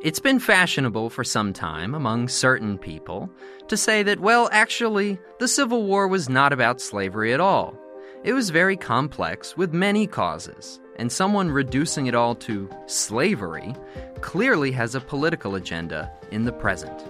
It's 0.00 0.20
been 0.20 0.38
fashionable 0.38 1.10
for 1.10 1.24
some 1.24 1.52
time 1.52 1.92
among 1.92 2.28
certain 2.28 2.78
people 2.78 3.28
to 3.66 3.76
say 3.76 4.04
that, 4.04 4.20
well, 4.20 4.48
actually, 4.52 5.18
the 5.40 5.48
Civil 5.48 5.82
War 5.82 6.06
was 6.06 6.28
not 6.28 6.52
about 6.52 6.80
slavery 6.80 7.32
at 7.34 7.40
all. 7.40 7.74
It 8.22 8.32
was 8.32 8.50
very 8.50 8.76
complex 8.76 9.56
with 9.56 9.72
many 9.72 10.06
causes, 10.06 10.78
and 11.00 11.10
someone 11.10 11.50
reducing 11.50 12.06
it 12.06 12.14
all 12.14 12.36
to 12.36 12.70
slavery 12.86 13.74
clearly 14.20 14.70
has 14.70 14.94
a 14.94 15.00
political 15.00 15.56
agenda 15.56 16.12
in 16.30 16.44
the 16.44 16.52
present. 16.52 17.02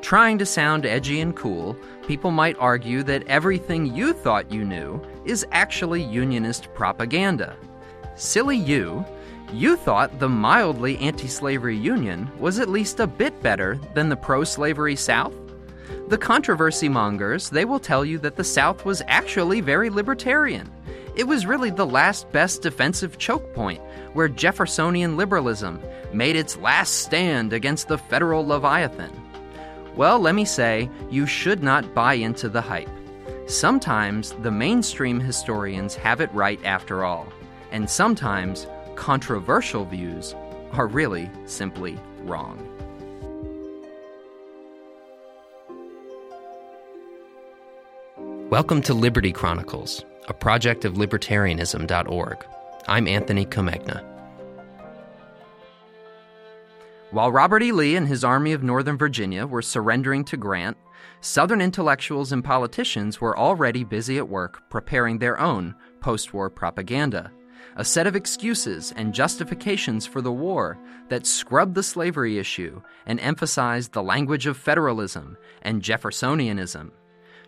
Trying 0.00 0.38
to 0.38 0.46
sound 0.46 0.86
edgy 0.86 1.20
and 1.20 1.34
cool, 1.34 1.76
people 2.06 2.30
might 2.30 2.56
argue 2.60 3.02
that 3.02 3.26
everything 3.26 3.96
you 3.96 4.12
thought 4.12 4.52
you 4.52 4.64
knew 4.64 5.02
is 5.24 5.44
actually 5.50 6.04
Unionist 6.04 6.72
propaganda. 6.72 7.56
Silly 8.14 8.56
you, 8.56 9.04
you 9.52 9.76
thought 9.76 10.18
the 10.18 10.28
mildly 10.28 10.98
anti 10.98 11.28
slavery 11.28 11.76
Union 11.76 12.30
was 12.38 12.58
at 12.58 12.68
least 12.68 13.00
a 13.00 13.06
bit 13.06 13.42
better 13.42 13.78
than 13.94 14.08
the 14.08 14.16
pro 14.16 14.44
slavery 14.44 14.96
South? 14.96 15.34
The 16.08 16.18
controversy 16.18 16.88
mongers, 16.88 17.50
they 17.50 17.64
will 17.64 17.80
tell 17.80 18.04
you 18.04 18.18
that 18.18 18.36
the 18.36 18.44
South 18.44 18.84
was 18.84 19.02
actually 19.06 19.60
very 19.60 19.90
libertarian. 19.90 20.70
It 21.16 21.26
was 21.26 21.46
really 21.46 21.70
the 21.70 21.86
last 21.86 22.30
best 22.30 22.62
defensive 22.62 23.18
choke 23.18 23.54
point 23.54 23.80
where 24.12 24.28
Jeffersonian 24.28 25.16
liberalism 25.16 25.80
made 26.12 26.36
its 26.36 26.58
last 26.58 27.00
stand 27.02 27.52
against 27.52 27.88
the 27.88 27.98
federal 27.98 28.46
Leviathan. 28.46 29.10
Well, 29.96 30.18
let 30.18 30.34
me 30.34 30.44
say, 30.44 30.90
you 31.10 31.26
should 31.26 31.62
not 31.62 31.94
buy 31.94 32.14
into 32.14 32.48
the 32.48 32.60
hype. 32.60 32.90
Sometimes 33.46 34.32
the 34.42 34.50
mainstream 34.50 35.20
historians 35.20 35.94
have 35.94 36.20
it 36.20 36.32
right 36.34 36.62
after 36.64 37.04
all, 37.04 37.26
and 37.70 37.88
sometimes 37.88 38.66
controversial 38.96 39.84
views 39.84 40.34
are 40.72 40.86
really 40.86 41.30
simply 41.44 41.98
wrong. 42.22 42.58
Welcome 48.50 48.82
to 48.82 48.94
Liberty 48.94 49.32
Chronicles, 49.32 50.04
a 50.28 50.34
project 50.34 50.84
of 50.84 50.94
libertarianism.org. 50.94 52.44
I'm 52.88 53.06
Anthony 53.06 53.44
Comegna. 53.44 54.04
While 57.10 57.30
Robert 57.30 57.62
E. 57.62 57.72
Lee 57.72 57.96
and 57.96 58.08
his 58.08 58.24
Army 58.24 58.52
of 58.52 58.62
Northern 58.62 58.98
Virginia 58.98 59.46
were 59.46 59.62
surrendering 59.62 60.24
to 60.24 60.36
Grant, 60.36 60.76
Southern 61.20 61.60
intellectuals 61.60 62.32
and 62.32 62.42
politicians 62.44 63.20
were 63.20 63.38
already 63.38 63.84
busy 63.84 64.16
at 64.18 64.28
work 64.28 64.68
preparing 64.70 65.18
their 65.18 65.38
own 65.38 65.74
post 66.00 66.32
war 66.34 66.50
propaganda 66.50 67.30
a 67.76 67.84
set 67.84 68.06
of 68.06 68.16
excuses 68.16 68.92
and 68.96 69.14
justifications 69.14 70.06
for 70.06 70.20
the 70.20 70.32
war 70.32 70.78
that 71.08 71.26
scrubbed 71.26 71.74
the 71.74 71.82
slavery 71.82 72.38
issue 72.38 72.80
and 73.06 73.20
emphasized 73.20 73.92
the 73.92 74.02
language 74.02 74.46
of 74.46 74.56
federalism 74.56 75.36
and 75.62 75.82
Jeffersonianism. 75.82 76.90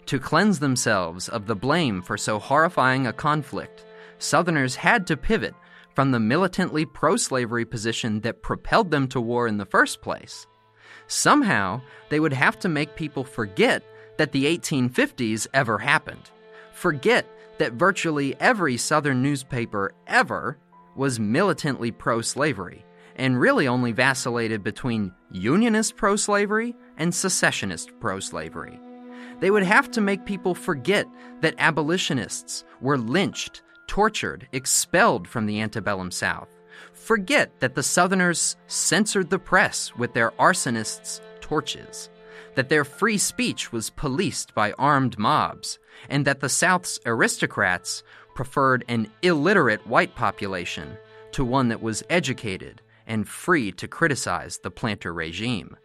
To 0.06 0.18
cleanse 0.18 0.58
themselves 0.58 1.28
of 1.28 1.46
the 1.46 1.56
blame 1.56 2.02
for 2.02 2.16
so 2.16 2.38
horrifying 2.38 3.06
a 3.06 3.12
conflict, 3.12 3.84
Southerners 4.18 4.76
had 4.76 5.06
to 5.06 5.16
pivot 5.16 5.54
from 5.94 6.10
the 6.12 6.20
militantly 6.20 6.84
pro 6.84 7.16
slavery 7.16 7.64
position 7.64 8.20
that 8.20 8.42
propelled 8.42 8.90
them 8.90 9.08
to 9.08 9.20
war 9.20 9.48
in 9.48 9.56
the 9.56 9.66
first 9.66 10.00
place. 10.00 10.46
Somehow, 11.08 11.80
they 12.10 12.20
would 12.20 12.32
have 12.32 12.58
to 12.60 12.68
make 12.68 12.94
people 12.94 13.24
forget 13.24 13.82
that 14.18 14.32
the 14.32 14.44
1850s 14.44 15.46
ever 15.54 15.78
happened, 15.78 16.30
forget 16.72 17.26
that 17.58 17.74
virtually 17.74 18.34
every 18.40 18.76
Southern 18.76 19.22
newspaper 19.22 19.92
ever 20.06 20.58
was 20.96 21.20
militantly 21.20 21.90
pro 21.90 22.20
slavery 22.20 22.84
and 23.16 23.40
really 23.40 23.66
only 23.66 23.92
vacillated 23.92 24.62
between 24.62 25.12
Unionist 25.32 25.96
pro 25.96 26.16
slavery 26.16 26.74
and 26.96 27.14
secessionist 27.14 27.90
pro 28.00 28.20
slavery. 28.20 28.80
They 29.40 29.50
would 29.50 29.64
have 29.64 29.90
to 29.92 30.00
make 30.00 30.24
people 30.24 30.54
forget 30.54 31.06
that 31.40 31.54
abolitionists 31.58 32.64
were 32.80 32.98
lynched, 32.98 33.62
tortured, 33.86 34.48
expelled 34.52 35.28
from 35.28 35.46
the 35.46 35.60
antebellum 35.60 36.10
South. 36.10 36.48
Forget 36.92 37.58
that 37.60 37.74
the 37.74 37.82
Southerners 37.82 38.56
censored 38.66 39.30
the 39.30 39.38
press 39.38 39.92
with 39.96 40.14
their 40.14 40.30
arsonists' 40.32 41.20
torches 41.40 42.10
that 42.58 42.68
their 42.68 42.84
free 42.84 43.18
speech 43.18 43.70
was 43.70 43.90
policed 43.90 44.52
by 44.52 44.72
armed 44.72 45.16
mobs, 45.16 45.78
and 46.08 46.24
that 46.24 46.40
the 46.40 46.48
South's 46.48 46.98
aristocrats 47.06 48.02
preferred 48.34 48.84
an 48.88 49.08
illiterate 49.22 49.86
white 49.86 50.16
population 50.16 50.96
to 51.30 51.44
one 51.44 51.68
that 51.68 51.80
was 51.80 52.02
educated 52.10 52.82
and 53.06 53.28
free 53.28 53.70
to 53.70 53.86
criticize 53.86 54.58
the 54.58 54.72
planter 54.72 55.14
regime. 55.14 55.76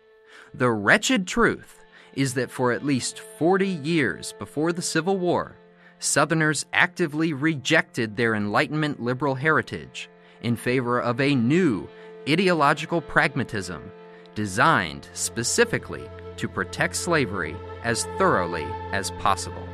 The 0.51 0.72
wretched 0.72 1.28
truth 1.28 1.79
is 2.13 2.33
that 2.33 2.50
for 2.50 2.72
at 2.72 2.83
least 2.83 3.19
40 3.19 3.67
years 3.67 4.33
before 4.39 4.73
the 4.73 4.81
Civil 4.81 5.19
War, 5.19 5.56
Southerners 6.00 6.66
actively 6.73 7.33
rejected 7.33 8.17
their 8.17 8.33
Enlightenment 8.33 9.00
liberal 9.00 9.35
heritage 9.35 10.09
in 10.41 10.56
favor 10.56 11.00
of 11.00 11.22
a 11.22 11.35
new 11.35 11.88
ideological 12.28 13.00
pragmatism 13.00 13.91
designed 14.33 15.07
specifically 15.13 16.09
to 16.38 16.47
protect 16.47 16.95
slavery 16.95 17.55
as 17.83 18.05
thoroughly 18.17 18.66
as 18.91 19.11
possible. 19.11 19.67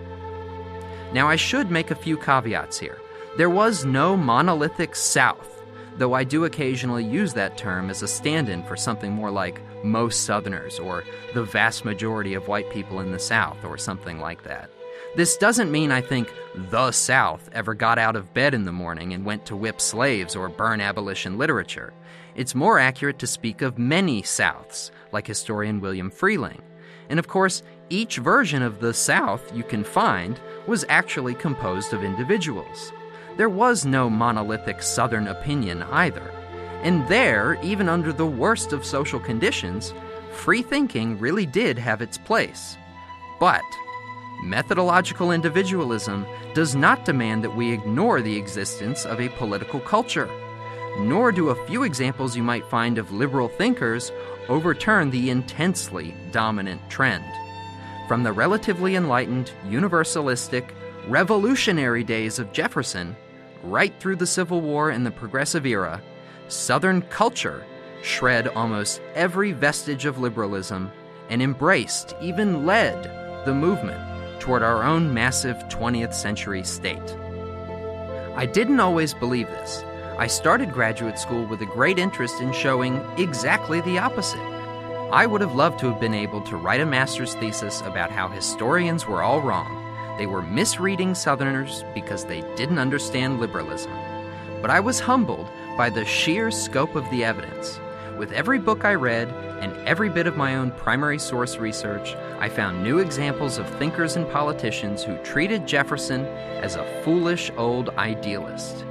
Now, 1.14 1.28
I 1.28 1.36
should 1.36 1.72
make 1.72 1.92
a 1.92 1.96
few 1.96 2.18
caveats 2.18 2.80
here. 2.80 3.00
There 3.38 3.50
was 3.50 3.86
no 3.86 4.16
monolithic 4.18 4.96
South, 4.96 5.64
though 5.98 6.14
I 6.14 6.24
do 6.24 6.46
occasionally 6.46 7.04
use 7.04 7.34
that 7.34 7.58
term 7.58 7.90
as 7.90 8.04
a 8.04 8.08
stand 8.08 8.50
in 8.50 8.64
for 8.64 8.76
something 8.76 9.12
more 9.12 9.32
like 9.32 9.62
most 9.84 10.24
Southerners 10.26 10.80
or 10.80 11.04
the 11.34 11.44
vast 11.44 11.86
majority 11.86 12.34
of 12.34 12.48
white 12.48 12.70
people 12.72 13.00
in 13.00 13.12
the 13.12 13.20
South 13.20 13.64
or 13.64 13.78
something 13.78 14.20
like 14.20 14.44
that. 14.44 14.70
This 15.16 15.38
doesn't 15.38 15.72
mean 15.72 15.92
I 15.92 16.02
think 16.02 16.32
the 16.56 16.92
South 16.92 17.50
ever 17.54 17.74
got 17.74 17.98
out 17.98 18.16
of 18.16 18.34
bed 18.34 18.54
in 18.54 18.66
the 18.66 18.72
morning 18.72 19.14
and 19.14 19.26
went 19.26 19.46
to 19.48 19.56
whip 19.56 19.82
slaves 19.82 20.36
or 20.36 20.50
burn 20.50 20.82
abolition 20.82 21.38
literature. 21.38 21.94
It's 22.40 22.56
more 22.56 22.80
accurate 22.80 23.20
to 23.20 23.28
speak 23.28 23.62
of 23.62 23.78
many 23.78 24.22
Souths, 24.22 24.92
like 25.12 25.28
historian 25.28 25.82
William 25.82 26.10
Freehling. 26.10 26.62
And 27.10 27.20
of 27.20 27.28
course, 27.28 27.64
each 27.90 28.16
version 28.16 28.62
of 28.62 28.80
the 28.80 28.94
South 28.94 29.54
you 29.54 29.62
can 29.62 29.84
find 29.84 30.40
was 30.66 30.86
actually 30.88 31.34
composed 31.34 31.92
of 31.92 32.02
individuals. 32.02 32.94
There 33.36 33.50
was 33.50 33.86
no 33.86 34.10
monolithic 34.10 34.82
Southern 34.82 35.28
opinion 35.28 35.84
either. 35.84 36.32
And 36.82 37.06
there, 37.10 37.60
even 37.62 37.90
under 37.90 38.14
the 38.14 38.26
worst 38.26 38.72
of 38.72 38.86
social 38.86 39.20
conditions, 39.20 39.94
free 40.32 40.62
thinking 40.62 41.20
really 41.20 41.46
did 41.46 41.78
have 41.78 42.02
its 42.02 42.18
place. 42.18 42.78
But 43.42 43.66
methodological 44.46 45.34
individualism 45.34 46.26
does 46.54 46.74
not 46.74 47.04
demand 47.04 47.44
that 47.44 47.58
we 47.58 47.74
ignore 47.74 48.22
the 48.22 48.38
existence 48.38 49.06
of 49.06 49.20
a 49.20 49.28
political 49.28 49.82
culture 49.82 50.30
nor 51.00 51.32
do 51.32 51.50
a 51.50 51.68
few 51.68 51.84
examples 51.84 52.36
you 52.36 52.44
might 52.44 52.66
find 52.66 52.98
of 52.98 53.12
liberal 53.12 53.48
thinkers 53.48 54.12
overturn 54.48 55.10
the 55.10 55.30
intensely 55.30 56.16
dominant 56.32 56.82
trend. 56.90 57.26
From 58.08 58.24
the 58.24 58.32
relatively 58.32 58.96
enlightened, 58.96 59.52
universalistic, 59.66 60.70
revolutionary 61.08 62.04
days 62.04 62.40
of 62.40 62.52
Jefferson, 62.52 63.16
right 63.64 63.94
through 64.00 64.16
the 64.16 64.28
Civil 64.28 64.62
War 64.62 64.90
and 64.90 65.06
the 65.06 65.12
Progressive 65.12 65.66
Era, 65.66 66.02
Southern 66.48 67.02
culture 67.04 67.64
shred 68.02 68.48
almost 68.50 69.02
every 69.14 69.52
vestige 69.52 70.06
of 70.06 70.20
liberalism 70.20 70.92
and 71.30 71.42
embraced, 71.42 72.16
even 72.22 72.66
led, 72.66 73.04
the 73.46 73.54
movement 73.54 74.00
toward 74.40 74.64
our 74.64 74.84
own 74.84 75.14
massive 75.14 75.58
20th 75.70 76.14
century 76.14 76.64
state. 76.64 77.16
I 78.36 78.46
didn't 78.46 78.80
always 78.80 79.14
believe 79.14 79.48
this. 79.48 79.84
I 80.20 80.28
started 80.28 80.74
graduate 80.74 81.18
school 81.18 81.46
with 81.46 81.62
a 81.62 81.66
great 81.66 81.98
interest 81.98 82.42
in 82.42 82.52
showing 82.52 82.98
exactly 83.18 83.80
the 83.80 84.00
opposite. 84.00 84.42
I 85.14 85.26
would 85.26 85.40
have 85.40 85.56
loved 85.56 85.80
to 85.80 85.90
have 85.90 86.02
been 86.02 86.14
able 86.14 86.42
to 86.42 86.58
write 86.58 86.82
a 86.82 86.86
master's 86.86 87.36
thesis 87.36 87.80
about 87.86 88.12
how 88.12 88.28
historians 88.28 89.08
were 89.08 89.24
all 89.24 89.40
wrong. 89.40 89.82
They 90.18 90.26
were 90.26 90.42
misreading 90.42 91.16
Southerners 91.16 91.86
because 91.94 92.26
they 92.26 92.42
didn't 92.58 92.80
understand 92.80 93.40
liberalism. 93.40 93.94
But 94.62 94.72
I 94.72 94.82
was 94.82 95.00
humbled 95.00 95.50
by 95.78 95.90
the 95.90 96.04
sheer 96.04 96.52
scope 96.52 96.96
of 96.96 97.10
the 97.12 97.24
evidence. 97.24 97.80
With 98.18 98.34
every 98.34 98.60
book 98.60 98.84
I 98.84 98.96
read 98.96 99.30
and 99.62 99.74
every 99.88 100.10
bit 100.10 100.28
of 100.28 100.36
my 100.36 100.56
own 100.56 100.72
primary 100.72 101.18
source 101.18 101.56
research, 101.56 102.14
I 102.40 102.50
found 102.50 102.84
new 102.84 103.00
examples 103.00 103.58
of 103.58 103.70
thinkers 103.78 104.18
and 104.18 104.30
politicians 104.30 105.02
who 105.02 105.16
treated 105.24 105.66
Jefferson 105.66 106.26
as 106.62 106.76
a 106.76 107.02
foolish 107.06 107.52
old 107.56 107.92
idealist. 107.92 108.84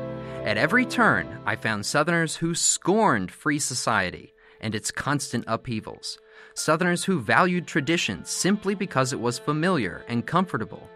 At 0.44 0.56
every 0.56 0.86
turn, 0.86 1.40
I 1.44 1.56
found 1.56 1.84
Southerners 1.84 2.36
who 2.36 2.54
scorned 2.54 3.30
free 3.30 3.58
society 3.58 4.32
and 4.60 4.74
its 4.74 4.90
constant 4.90 5.44
upheavals, 5.46 6.18
Southerners 6.54 7.04
who 7.04 7.20
valued 7.20 7.66
tradition 7.66 8.24
simply 8.24 8.74
because 8.74 9.12
it 9.12 9.20
was 9.20 9.38
familiar 9.38 10.04
and 10.08 10.26
comfortable, 10.26 10.88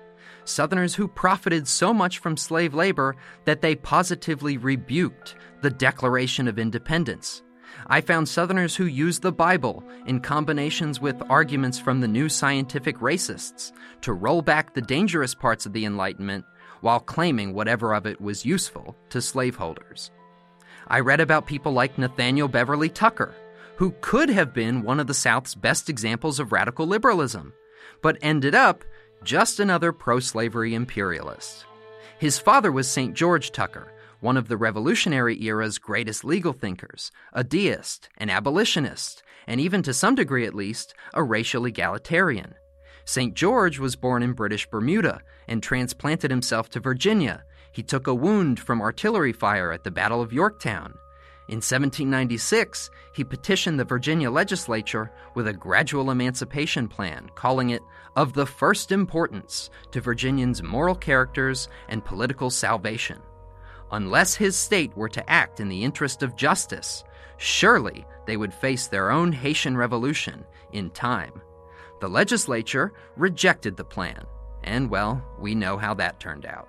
Southerners 0.44 0.94
who 0.94 1.06
profited 1.06 1.68
so 1.68 1.92
much 1.92 2.18
from 2.18 2.36
slave 2.36 2.74
labor 2.74 3.14
that 3.44 3.60
they 3.60 3.74
positively 3.74 4.56
rebuked 4.56 5.36
the 5.60 5.70
Declaration 5.70 6.48
of 6.48 6.58
Independence, 6.58 7.42
I 7.86 8.00
found 8.00 8.28
Southerners 8.28 8.76
who 8.76 8.84
used 8.84 9.22
the 9.22 9.32
Bible 9.32 9.82
in 10.06 10.20
combinations 10.20 11.00
with 11.00 11.22
arguments 11.28 11.78
from 11.78 12.00
the 12.00 12.08
new 12.08 12.28
scientific 12.28 12.98
racists 12.98 13.72
to 14.02 14.12
roll 14.12 14.42
back 14.42 14.74
the 14.74 14.82
dangerous 14.82 15.34
parts 15.34 15.66
of 15.66 15.72
the 15.72 15.84
Enlightenment 15.84 16.44
while 16.82 17.00
claiming 17.00 17.54
whatever 17.54 17.94
of 17.94 18.06
it 18.06 18.20
was 18.20 18.44
useful 18.44 18.94
to 19.08 19.22
slaveholders. 19.22 20.10
I 20.88 21.00
read 21.00 21.20
about 21.20 21.46
people 21.46 21.72
like 21.72 21.96
Nathaniel 21.96 22.48
Beverley 22.48 22.90
Tucker, 22.90 23.34
who 23.76 23.94
could 24.02 24.28
have 24.28 24.52
been 24.52 24.82
one 24.82 25.00
of 25.00 25.06
the 25.06 25.14
South's 25.14 25.54
best 25.54 25.88
examples 25.88 26.38
of 26.38 26.52
radical 26.52 26.86
liberalism, 26.86 27.54
but 28.02 28.18
ended 28.20 28.54
up 28.54 28.84
just 29.24 29.58
another 29.58 29.92
pro 29.92 30.20
slavery 30.20 30.74
imperialist. 30.74 31.64
His 32.18 32.38
father 32.38 32.70
was 32.70 32.88
St. 32.88 33.14
George 33.14 33.52
Tucker, 33.52 33.92
one 34.20 34.36
of 34.36 34.48
the 34.48 34.56
Revolutionary 34.56 35.42
era's 35.42 35.78
greatest 35.78 36.24
legal 36.24 36.52
thinkers, 36.52 37.10
a 37.32 37.42
deist, 37.42 38.08
an 38.18 38.30
abolitionist, 38.30 39.22
and 39.46 39.60
even 39.60 39.82
to 39.82 39.92
some 39.92 40.14
degree 40.14 40.46
at 40.46 40.54
least, 40.54 40.94
a 41.14 41.22
racial 41.22 41.64
egalitarian. 41.64 42.54
St. 43.04 43.34
George 43.34 43.78
was 43.78 43.96
born 43.96 44.22
in 44.22 44.32
British 44.32 44.66
Bermuda 44.66 45.20
and 45.48 45.62
transplanted 45.62 46.30
himself 46.30 46.70
to 46.70 46.80
Virginia. 46.80 47.44
He 47.72 47.82
took 47.82 48.06
a 48.06 48.14
wound 48.14 48.60
from 48.60 48.80
artillery 48.80 49.32
fire 49.32 49.72
at 49.72 49.84
the 49.84 49.90
Battle 49.90 50.20
of 50.20 50.32
Yorktown. 50.32 50.94
In 51.48 51.56
1796, 51.56 52.90
he 53.14 53.24
petitioned 53.24 53.78
the 53.78 53.84
Virginia 53.84 54.30
legislature 54.30 55.10
with 55.34 55.48
a 55.48 55.52
gradual 55.52 56.10
emancipation 56.10 56.86
plan, 56.86 57.28
calling 57.34 57.70
it 57.70 57.82
of 58.14 58.32
the 58.32 58.46
first 58.46 58.92
importance 58.92 59.68
to 59.90 60.00
Virginians' 60.00 60.62
moral 60.62 60.94
characters 60.94 61.68
and 61.88 62.04
political 62.04 62.48
salvation. 62.48 63.18
Unless 63.90 64.34
his 64.34 64.56
state 64.56 64.96
were 64.96 65.08
to 65.08 65.28
act 65.28 65.60
in 65.60 65.68
the 65.68 65.82
interest 65.84 66.22
of 66.22 66.36
justice, 66.36 67.04
surely 67.36 68.06
they 68.26 68.36
would 68.36 68.54
face 68.54 68.86
their 68.86 69.10
own 69.10 69.32
Haitian 69.32 69.76
Revolution 69.76 70.44
in 70.72 70.90
time. 70.90 71.42
The 72.02 72.08
legislature 72.08 72.92
rejected 73.16 73.76
the 73.76 73.84
plan, 73.84 74.24
and 74.64 74.90
well, 74.90 75.24
we 75.38 75.54
know 75.54 75.76
how 75.78 75.94
that 75.94 76.18
turned 76.18 76.44
out. 76.44 76.68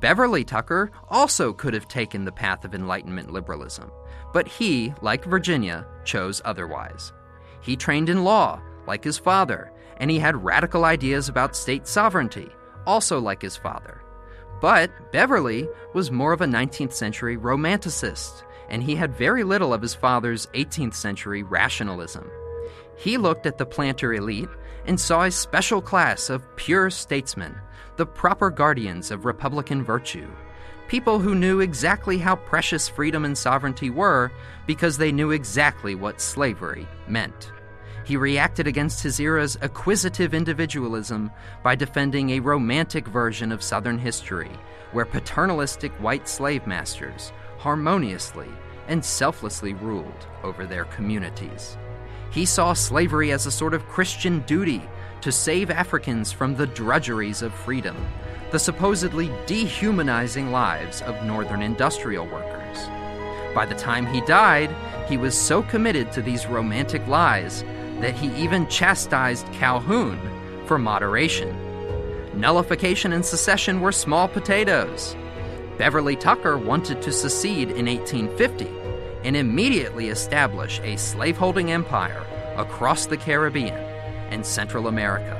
Beverley 0.00 0.42
Tucker 0.42 0.90
also 1.10 1.52
could 1.52 1.74
have 1.74 1.86
taken 1.86 2.24
the 2.24 2.32
path 2.32 2.64
of 2.64 2.74
Enlightenment 2.74 3.30
liberalism, 3.30 3.90
but 4.32 4.48
he, 4.48 4.94
like 5.02 5.26
Virginia, 5.26 5.86
chose 6.06 6.40
otherwise. 6.46 7.12
He 7.60 7.76
trained 7.76 8.08
in 8.08 8.24
law, 8.24 8.58
like 8.86 9.04
his 9.04 9.18
father, 9.18 9.70
and 9.98 10.10
he 10.10 10.18
had 10.18 10.42
radical 10.42 10.86
ideas 10.86 11.28
about 11.28 11.54
state 11.54 11.86
sovereignty, 11.86 12.48
also 12.86 13.20
like 13.20 13.42
his 13.42 13.58
father. 13.58 14.00
But 14.62 15.12
Beverley 15.12 15.68
was 15.92 16.10
more 16.10 16.32
of 16.32 16.40
a 16.40 16.46
19th 16.46 16.94
century 16.94 17.36
romanticist, 17.36 18.44
and 18.70 18.82
he 18.82 18.96
had 18.96 19.14
very 19.14 19.44
little 19.44 19.74
of 19.74 19.82
his 19.82 19.94
father's 19.94 20.46
18th 20.54 20.94
century 20.94 21.42
rationalism. 21.42 22.30
He 22.96 23.16
looked 23.16 23.46
at 23.46 23.58
the 23.58 23.66
planter 23.66 24.14
elite 24.14 24.48
and 24.86 24.98
saw 24.98 25.24
a 25.24 25.30
special 25.30 25.80
class 25.80 26.30
of 26.30 26.44
pure 26.56 26.90
statesmen 26.90 27.56
the 27.96 28.06
proper 28.06 28.50
guardians 28.50 29.10
of 29.10 29.24
Republican 29.24 29.84
virtue, 29.84 30.28
people 30.88 31.18
who 31.18 31.34
knew 31.34 31.60
exactly 31.60 32.18
how 32.18 32.36
precious 32.36 32.88
freedom 32.88 33.24
and 33.24 33.36
sovereignty 33.36 33.90
were 33.90 34.32
because 34.66 34.98
they 34.98 35.12
knew 35.12 35.30
exactly 35.30 35.94
what 35.94 36.20
slavery 36.20 36.86
meant. 37.06 37.52
He 38.04 38.16
reacted 38.16 38.66
against 38.66 39.02
his 39.02 39.20
era's 39.20 39.56
acquisitive 39.60 40.34
individualism 40.34 41.30
by 41.62 41.76
defending 41.76 42.30
a 42.30 42.40
romantic 42.40 43.06
version 43.06 43.52
of 43.52 43.62
Southern 43.62 43.98
history 43.98 44.50
where 44.90 45.06
paternalistic 45.06 45.92
white 45.92 46.28
slave 46.28 46.66
masters 46.66 47.32
harmoniously 47.58 48.48
and 48.88 49.04
selflessly 49.04 49.74
ruled 49.74 50.26
over 50.42 50.66
their 50.66 50.84
communities. 50.86 51.76
He 52.32 52.46
saw 52.46 52.72
slavery 52.72 53.30
as 53.30 53.44
a 53.44 53.50
sort 53.50 53.74
of 53.74 53.86
Christian 53.88 54.40
duty 54.40 54.82
to 55.20 55.30
save 55.30 55.70
Africans 55.70 56.32
from 56.32 56.56
the 56.56 56.66
drudgeries 56.66 57.42
of 57.42 57.52
freedom, 57.52 57.94
the 58.50 58.58
supposedly 58.58 59.30
dehumanizing 59.46 60.50
lives 60.50 61.02
of 61.02 61.24
Northern 61.26 61.60
industrial 61.60 62.26
workers. 62.26 62.78
By 63.54 63.66
the 63.66 63.74
time 63.74 64.06
he 64.06 64.22
died, 64.22 64.74
he 65.08 65.18
was 65.18 65.36
so 65.36 65.62
committed 65.62 66.10
to 66.12 66.22
these 66.22 66.46
romantic 66.46 67.06
lies 67.06 67.64
that 68.00 68.14
he 68.14 68.34
even 68.42 68.66
chastised 68.66 69.46
Calhoun 69.52 70.18
for 70.66 70.78
moderation. 70.78 71.54
Nullification 72.34 73.12
and 73.12 73.24
secession 73.24 73.82
were 73.82 73.92
small 73.92 74.26
potatoes. 74.26 75.14
Beverley 75.76 76.16
Tucker 76.16 76.56
wanted 76.56 77.02
to 77.02 77.12
secede 77.12 77.70
in 77.72 77.84
1850 77.86 78.81
and 79.24 79.36
immediately 79.36 80.08
establish 80.08 80.80
a 80.80 80.96
slaveholding 80.96 81.70
empire 81.70 82.24
across 82.56 83.06
the 83.06 83.16
Caribbean 83.16 83.78
and 84.30 84.44
Central 84.44 84.88
America. 84.88 85.38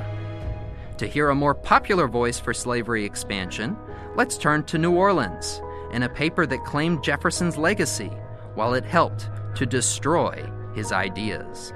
To 0.97 1.07
hear 1.07 1.29
a 1.29 1.35
more 1.35 1.55
popular 1.55 2.07
voice 2.07 2.39
for 2.39 2.53
slavery 2.53 3.03
expansion, 3.03 3.77
let's 4.15 4.37
turn 4.37 4.63
to 4.65 4.77
New 4.77 4.91
Orleans 4.91 5.61
and 5.91 6.03
a 6.03 6.09
paper 6.09 6.45
that 6.45 6.65
claimed 6.65 7.03
Jefferson's 7.03 7.57
legacy 7.57 8.11
while 8.55 8.73
it 8.73 8.85
helped 8.85 9.29
to 9.55 9.65
destroy 9.65 10.49
his 10.75 10.91
ideas. 10.91 11.73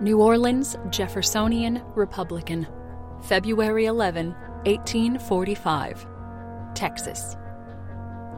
New 0.00 0.20
Orleans 0.20 0.76
Jeffersonian 0.90 1.82
Republican, 1.94 2.66
February 3.22 3.86
11, 3.86 4.30
1845, 4.64 6.06
Texas. 6.74 7.36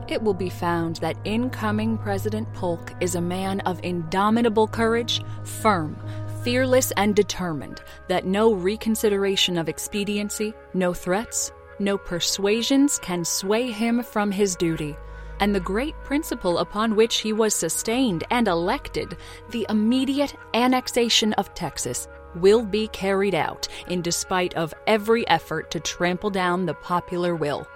It 0.08 0.22
will 0.22 0.34
be 0.34 0.50
found 0.50 0.96
that 0.96 1.16
incoming 1.24 1.98
President 1.98 2.52
Polk 2.52 2.92
is 3.00 3.14
a 3.14 3.20
man 3.20 3.60
of 3.60 3.80
indomitable 3.84 4.66
courage, 4.66 5.22
firm, 5.44 5.96
fearless 6.42 6.90
and 6.96 7.14
determined 7.14 7.82
that 8.08 8.26
no 8.26 8.52
reconsideration 8.52 9.58
of 9.58 9.68
expediency, 9.68 10.54
no 10.74 10.92
threats, 10.92 11.52
no 11.78 11.96
persuasions 11.96 12.98
can 12.98 13.24
sway 13.24 13.70
him 13.70 14.02
from 14.02 14.30
his 14.30 14.56
duty. 14.56 14.96
And 15.40 15.54
the 15.54 15.60
great 15.60 15.94
principle 16.04 16.58
upon 16.58 16.96
which 16.96 17.18
he 17.18 17.32
was 17.32 17.54
sustained 17.54 18.24
and 18.30 18.48
elected, 18.48 19.16
the 19.50 19.64
immediate 19.70 20.34
annexation 20.52 21.32
of 21.34 21.54
Texas, 21.54 22.08
will 22.34 22.64
be 22.64 22.88
carried 22.88 23.34
out 23.34 23.66
in 23.88 24.02
despite 24.02 24.54
of 24.54 24.74
every 24.86 25.26
effort 25.28 25.70
to 25.70 25.80
trample 25.80 26.30
down 26.30 26.66
the 26.66 26.74
popular 26.74 27.34
will. 27.34 27.66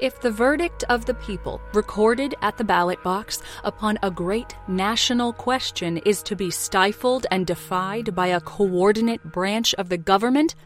If 0.00 0.20
the 0.20 0.30
verdict 0.30 0.82
of 0.88 1.06
the 1.06 1.14
people, 1.14 1.60
recorded 1.72 2.34
at 2.42 2.56
the 2.56 2.64
ballot 2.64 3.00
box 3.04 3.40
upon 3.62 3.98
a 4.02 4.10
great 4.10 4.56
national 4.66 5.32
question, 5.32 5.98
is 5.98 6.20
to 6.24 6.34
be 6.34 6.50
stifled 6.50 7.26
and 7.30 7.46
defied 7.46 8.14
by 8.14 8.26
a 8.26 8.40
coordinate 8.40 9.22
branch 9.22 9.72
of 9.74 9.88
the 9.88 9.96
government, 9.96 10.56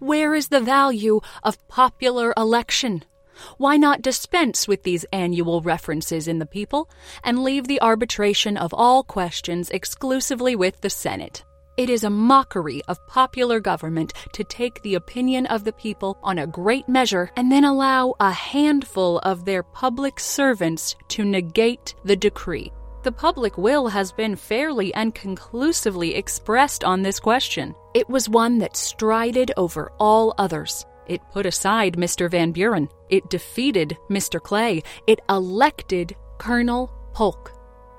where 0.00 0.34
is 0.34 0.48
the 0.48 0.60
value 0.60 1.20
of 1.42 1.66
popular 1.68 2.34
election? 2.36 3.04
Why 3.56 3.78
not 3.78 4.02
dispense 4.02 4.68
with 4.68 4.82
these 4.82 5.04
annual 5.12 5.62
references 5.62 6.28
in 6.28 6.38
the 6.38 6.46
people 6.46 6.90
and 7.24 7.42
leave 7.42 7.66
the 7.66 7.80
arbitration 7.80 8.58
of 8.58 8.74
all 8.74 9.02
questions 9.02 9.70
exclusively 9.70 10.54
with 10.54 10.82
the 10.82 10.90
Senate? 10.90 11.42
It 11.76 11.90
is 11.90 12.04
a 12.04 12.10
mockery 12.10 12.82
of 12.86 13.04
popular 13.08 13.58
government 13.58 14.12
to 14.32 14.44
take 14.44 14.80
the 14.82 14.94
opinion 14.94 15.46
of 15.46 15.64
the 15.64 15.72
people 15.72 16.16
on 16.22 16.38
a 16.38 16.46
great 16.46 16.88
measure 16.88 17.32
and 17.36 17.50
then 17.50 17.64
allow 17.64 18.14
a 18.20 18.30
handful 18.30 19.18
of 19.18 19.44
their 19.44 19.64
public 19.64 20.20
servants 20.20 20.94
to 21.08 21.24
negate 21.24 21.96
the 22.04 22.14
decree. 22.14 22.72
The 23.02 23.10
public 23.10 23.58
will 23.58 23.88
has 23.88 24.12
been 24.12 24.36
fairly 24.36 24.94
and 24.94 25.16
conclusively 25.16 26.14
expressed 26.14 26.84
on 26.84 27.02
this 27.02 27.18
question. 27.18 27.74
It 27.92 28.08
was 28.08 28.28
one 28.28 28.58
that 28.58 28.76
strided 28.76 29.50
over 29.56 29.90
all 29.98 30.32
others. 30.38 30.86
It 31.08 31.22
put 31.32 31.44
aside 31.44 31.96
Mr. 31.96 32.30
Van 32.30 32.52
Buren. 32.52 32.88
It 33.10 33.28
defeated 33.30 33.98
Mr. 34.08 34.40
Clay. 34.40 34.84
It 35.08 35.18
elected 35.28 36.14
Colonel 36.38 36.92
Polk. 37.14 37.53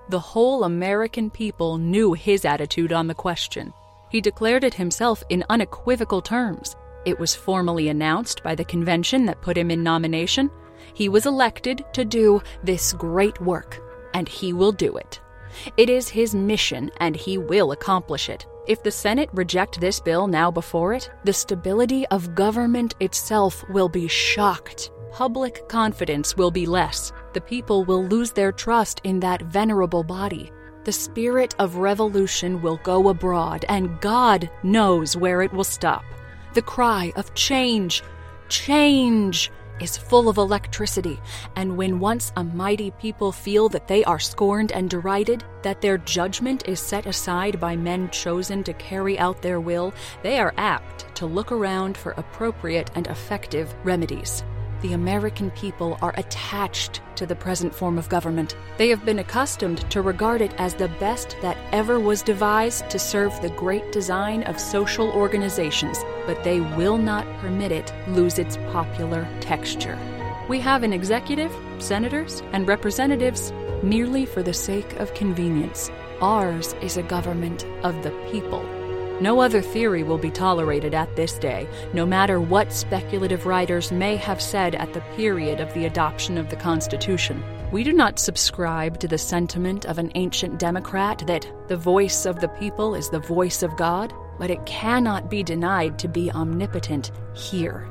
The 0.10 0.20
whole 0.20 0.64
American 0.64 1.32
people 1.32 1.78
knew 1.78 2.14
his 2.14 2.46
attitude 2.46 2.94
on 2.94 3.08
the 3.08 3.16
question. 3.16 3.74
He 4.10 4.22
declared 4.22 4.64
it 4.64 4.76
himself 4.76 5.24
in 5.30 5.44
unequivocal 5.50 6.22
terms. 6.22 6.76
It 7.06 7.20
was 7.20 7.36
formally 7.36 7.90
announced 7.90 8.44
by 8.44 8.54
the 8.54 8.66
convention 8.66 9.26
that 9.26 9.42
put 9.42 9.58
him 9.58 9.72
in 9.72 9.82
nomination. 9.82 10.52
He 10.94 11.10
was 11.10 11.26
elected 11.26 11.84
to 11.94 12.06
do 12.06 12.42
this 12.64 12.94
great 12.94 13.42
work, 13.42 13.82
and 14.14 14.30
he 14.30 14.54
will 14.54 14.72
do 14.72 14.96
it. 14.96 15.20
It 15.76 15.90
is 15.90 16.08
his 16.08 16.36
mission, 16.36 16.92
and 16.98 17.16
he 17.16 17.38
will 17.38 17.72
accomplish 17.72 18.30
it. 18.30 18.46
If 18.68 18.84
the 18.84 18.92
Senate 18.92 19.30
reject 19.34 19.80
this 19.80 20.00
bill 20.00 20.28
now 20.28 20.52
before 20.52 20.94
it, 20.94 21.10
the 21.24 21.34
stability 21.34 22.06
of 22.08 22.36
government 22.36 22.96
itself 23.00 23.64
will 23.70 23.90
be 23.90 24.08
shocked. 24.08 24.92
Public 25.12 25.68
confidence 25.68 26.36
will 26.36 26.52
be 26.52 26.66
less, 26.66 27.12
the 27.36 27.42
people 27.42 27.84
will 27.84 28.04
lose 28.04 28.32
their 28.32 28.54
trust 28.54 29.02
in 29.04 29.20
that 29.20 29.42
venerable 29.42 30.04
body. 30.04 30.52
The 30.86 30.92
spirit 30.92 31.54
of 31.60 31.76
revolution 31.76 32.62
will 32.62 32.78
go 32.78 33.10
abroad, 33.10 33.66
and 33.68 34.00
God 34.00 34.50
knows 34.64 35.18
where 35.18 35.42
it 35.42 35.52
will 35.52 35.66
stop. 35.66 36.06
The 36.54 36.62
cry 36.62 37.12
of 37.18 37.34
change, 37.34 38.04
change, 38.48 39.52
is 39.82 39.98
full 39.98 40.30
of 40.30 40.38
electricity, 40.38 41.20
and 41.58 41.76
when 41.76 42.00
once 42.00 42.32
a 42.38 42.44
mighty 42.46 42.92
people 42.92 43.34
feel 43.34 43.68
that 43.68 43.90
they 43.90 44.06
are 44.06 44.20
scorned 44.20 44.72
and 44.72 44.90
derided, 44.90 45.44
that 45.64 45.82
their 45.82 45.98
judgment 45.98 46.66
is 46.70 46.80
set 46.80 47.06
aside 47.06 47.60
by 47.60 47.76
men 47.76 48.10
chosen 48.12 48.64
to 48.64 48.72
carry 48.74 49.20
out 49.20 49.42
their 49.42 49.60
will, 49.60 49.94
they 50.24 50.40
are 50.40 50.54
apt 50.56 51.14
to 51.18 51.26
look 51.26 51.52
around 51.52 51.98
for 51.98 52.14
appropriate 52.14 52.92
and 52.96 53.08
effective 53.08 53.76
remedies 53.84 54.46
the 54.82 54.94
American 54.94 55.52
people 55.52 55.98
are 56.02 56.14
attached 56.18 57.02
to 57.16 57.26
the 57.26 57.36
present 57.36 57.74
form 57.74 57.98
of 57.98 58.10
government. 58.10 58.56
They 58.78 58.90
have 58.90 59.06
been 59.06 59.20
accustomed 59.20 59.90
to 59.92 60.02
regard 60.02 60.42
it 60.42 60.54
as 60.58 60.74
the 60.74 60.88
best 61.00 61.38
that 61.42 61.58
ever 61.72 62.00
was 62.00 62.22
devised 62.22 62.90
to 62.90 63.00
serve 63.00 63.40
the 63.42 63.50
great 63.50 63.92
design 63.92 64.44
of 64.44 64.60
social 64.60 65.10
organizations, 65.12 65.98
but 66.26 66.44
they 66.44 66.62
will 66.62 66.98
not 66.98 67.26
permit 67.40 67.72
it 67.72 67.94
lose 68.08 68.38
its 68.40 68.58
popular 68.72 69.28
texture. 69.40 69.98
We 70.48 70.60
have 70.60 70.84
an 70.84 70.94
executive, 70.94 71.52
senators, 71.80 72.44
and 72.52 72.68
representatives 72.68 73.52
merely 73.82 74.26
for 74.26 74.44
the 74.44 74.54
sake 74.54 74.94
of 75.00 75.14
convenience. 75.14 75.90
Ours 76.22 76.74
is 76.82 76.98
a 76.98 77.04
government 77.04 77.66
of 77.84 78.04
the 78.04 78.12
people 78.32 78.64
no 79.22 79.40
other 79.40 79.62
theory 79.62 80.04
will 80.04 80.18
be 80.18 80.32
tolerated 80.32 80.94
at 80.94 81.16
this 81.16 81.38
day, 81.40 81.68
no 81.94 82.06
matter 82.06 82.40
what 82.40 82.74
speculative 82.74 83.46
writers 83.46 83.92
may 83.92 84.16
have 84.16 84.42
said 84.42 84.76
at 84.76 84.94
the 84.94 85.02
period 85.16 85.60
of 85.60 85.74
the 85.74 85.86
adoption 85.86 86.38
of 86.38 86.50
the 86.50 86.56
Constitution. 86.56 87.44
We 87.72 87.84
do 87.84 87.94
not 87.94 88.20
subscribe 88.20 89.00
to 89.00 89.08
the 89.08 89.18
sentiment 89.18 89.86
of 89.86 89.98
an 89.98 90.12
ancient 90.16 90.60
Democrat 90.60 91.24
that 91.28 91.52
the 91.68 91.78
voice 91.78 92.26
of 92.26 92.40
the 92.40 92.50
people 92.50 92.96
is 92.96 93.10
the 93.10 93.20
voice 93.20 93.64
of 93.64 93.76
God, 93.78 94.14
but 94.38 94.52
it 94.52 94.66
cannot 94.66 95.30
be 95.30 95.44
denied 95.44 95.98
to 96.00 96.08
be 96.08 96.32
omnipotent 96.32 97.12
here. 97.34 97.90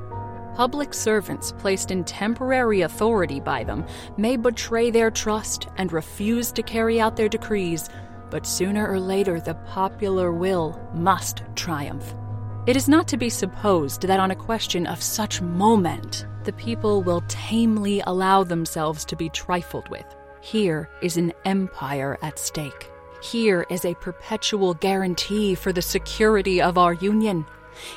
Public 0.54 0.94
servants 0.94 1.52
placed 1.58 1.90
in 1.90 2.04
temporary 2.04 2.82
authority 2.82 3.40
by 3.40 3.64
them 3.64 3.84
may 4.16 4.36
betray 4.36 4.90
their 4.90 5.10
trust 5.10 5.66
and 5.78 5.92
refuse 5.92 6.52
to 6.52 6.62
carry 6.62 7.00
out 7.00 7.16
their 7.16 7.28
decrees 7.28 7.88
but 8.34 8.44
sooner 8.44 8.84
or 8.84 8.98
later 8.98 9.38
the 9.38 9.54
popular 9.54 10.32
will 10.32 10.76
must 10.92 11.44
triumph. 11.54 12.14
It 12.66 12.76
is 12.76 12.88
not 12.88 13.06
to 13.06 13.16
be 13.16 13.30
supposed 13.30 14.02
that 14.02 14.18
on 14.18 14.32
a 14.32 14.34
question 14.50 14.88
of 14.88 15.00
such 15.00 15.40
moment, 15.40 16.26
the 16.42 16.52
people 16.54 17.00
will 17.00 17.22
tamely 17.28 18.02
allow 18.08 18.42
themselves 18.42 19.04
to 19.04 19.14
be 19.14 19.28
trifled 19.28 19.88
with. 19.88 20.04
Here 20.40 20.90
is 21.00 21.16
an 21.16 21.32
empire 21.44 22.18
at 22.22 22.40
stake. 22.40 22.90
Here 23.22 23.66
is 23.70 23.84
a 23.84 23.94
perpetual 23.94 24.74
guarantee 24.74 25.54
for 25.54 25.72
the 25.72 25.80
security 25.80 26.60
of 26.60 26.76
our 26.76 26.94
union. 26.94 27.46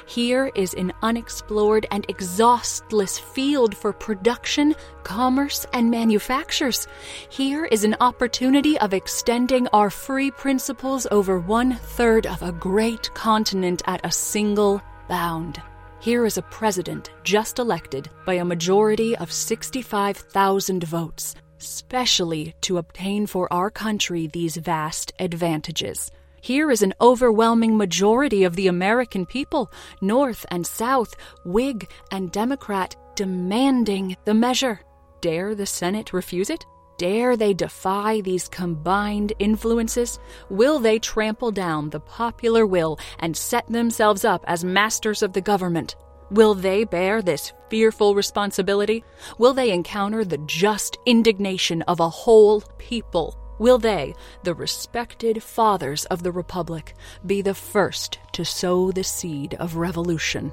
Here 0.06 0.52
is 0.56 0.74
an 0.74 0.94
unexplored 1.02 1.86
and 1.92 2.06
exhaustless 2.10 3.18
field 3.20 3.76
for 3.76 3.94
production, 3.94 4.76
commerce, 5.04 5.66
and 5.74 5.90
manufactures. 5.92 6.88
Here 7.30 7.66
is 7.66 7.84
an 7.84 7.96
opportunity 8.00 8.78
of 8.80 8.94
extending 8.94 9.68
our 9.70 9.90
free 9.90 10.32
principles 10.32 11.08
over 11.12 11.40
one 11.40 11.76
third 11.76 12.26
of 12.26 12.42
a 12.44 12.52
great 12.52 13.14
continent 13.14 13.82
at 13.86 14.06
a 14.06 14.12
single 14.12 14.82
bound. 15.08 15.62
Here 16.00 16.26
is 16.26 16.38
a 16.38 16.44
president 16.44 17.10
just 17.24 17.60
elected 17.60 18.10
by 18.26 18.36
a 18.36 18.46
majority 18.46 19.18
of 19.18 19.32
65,000 19.32 20.84
votes, 20.84 21.36
specially 21.58 22.56
to 22.62 22.78
obtain 22.78 23.26
for 23.26 23.52
our 23.52 23.72
country 23.72 24.28
these 24.28 24.58
vast 24.58 25.12
advantages. 25.20 26.12
Here 26.42 26.72
is 26.72 26.82
an 26.82 26.94
overwhelming 27.02 27.78
majority 27.78 28.44
of 28.44 28.56
the 28.56 28.68
American 28.68 29.26
people, 29.26 29.72
North 30.02 30.46
and 30.50 30.66
South, 30.66 31.16
Whig 31.44 31.90
and 32.12 32.32
Democrat, 32.32 32.96
demanding 33.16 34.16
the 34.26 34.34
measure. 34.34 34.82
Dare 35.20 35.56
the 35.56 35.66
Senate 35.66 36.14
refuse 36.14 36.50
it? 36.50 36.66
Dare 36.98 37.36
they 37.36 37.54
defy 37.54 38.22
these 38.22 38.48
combined 38.48 39.34
influences? 39.40 40.20
Will 40.50 40.80
they 40.80 41.00
trample 41.00 41.52
down 41.52 41.90
the 41.90 42.00
popular 42.00 42.66
will 42.66 43.00
and 43.20 43.36
set 43.36 43.68
themselves 43.68 44.26
up 44.26 44.44
as 44.48 44.64
masters 44.64 45.22
of 45.22 45.34
the 45.34 45.42
government? 45.42 45.96
Will 46.30 46.54
they 46.54 46.84
bear 46.84 47.22
this 47.22 47.54
fearful 47.70 48.14
responsibility? 48.16 49.04
Will 49.38 49.54
they 49.54 49.72
encounter 49.72 50.26
the 50.26 50.40
just 50.40 50.98
indignation 51.06 51.82
of 51.84 52.00
a 52.00 52.10
whole 52.10 52.62
people? 52.78 53.38
Will 53.60 53.78
they, 53.78 54.14
the 54.44 54.54
respected 54.54 55.42
fathers 55.42 56.06
of 56.06 56.24
the 56.24 56.32
Republic, 56.32 56.96
be 57.26 57.42
the 57.42 57.56
first 57.56 58.20
to 58.34 58.46
sow 58.46 58.92
the 58.92 59.04
seed 59.04 59.56
of 59.56 59.76
revolution? 59.76 60.52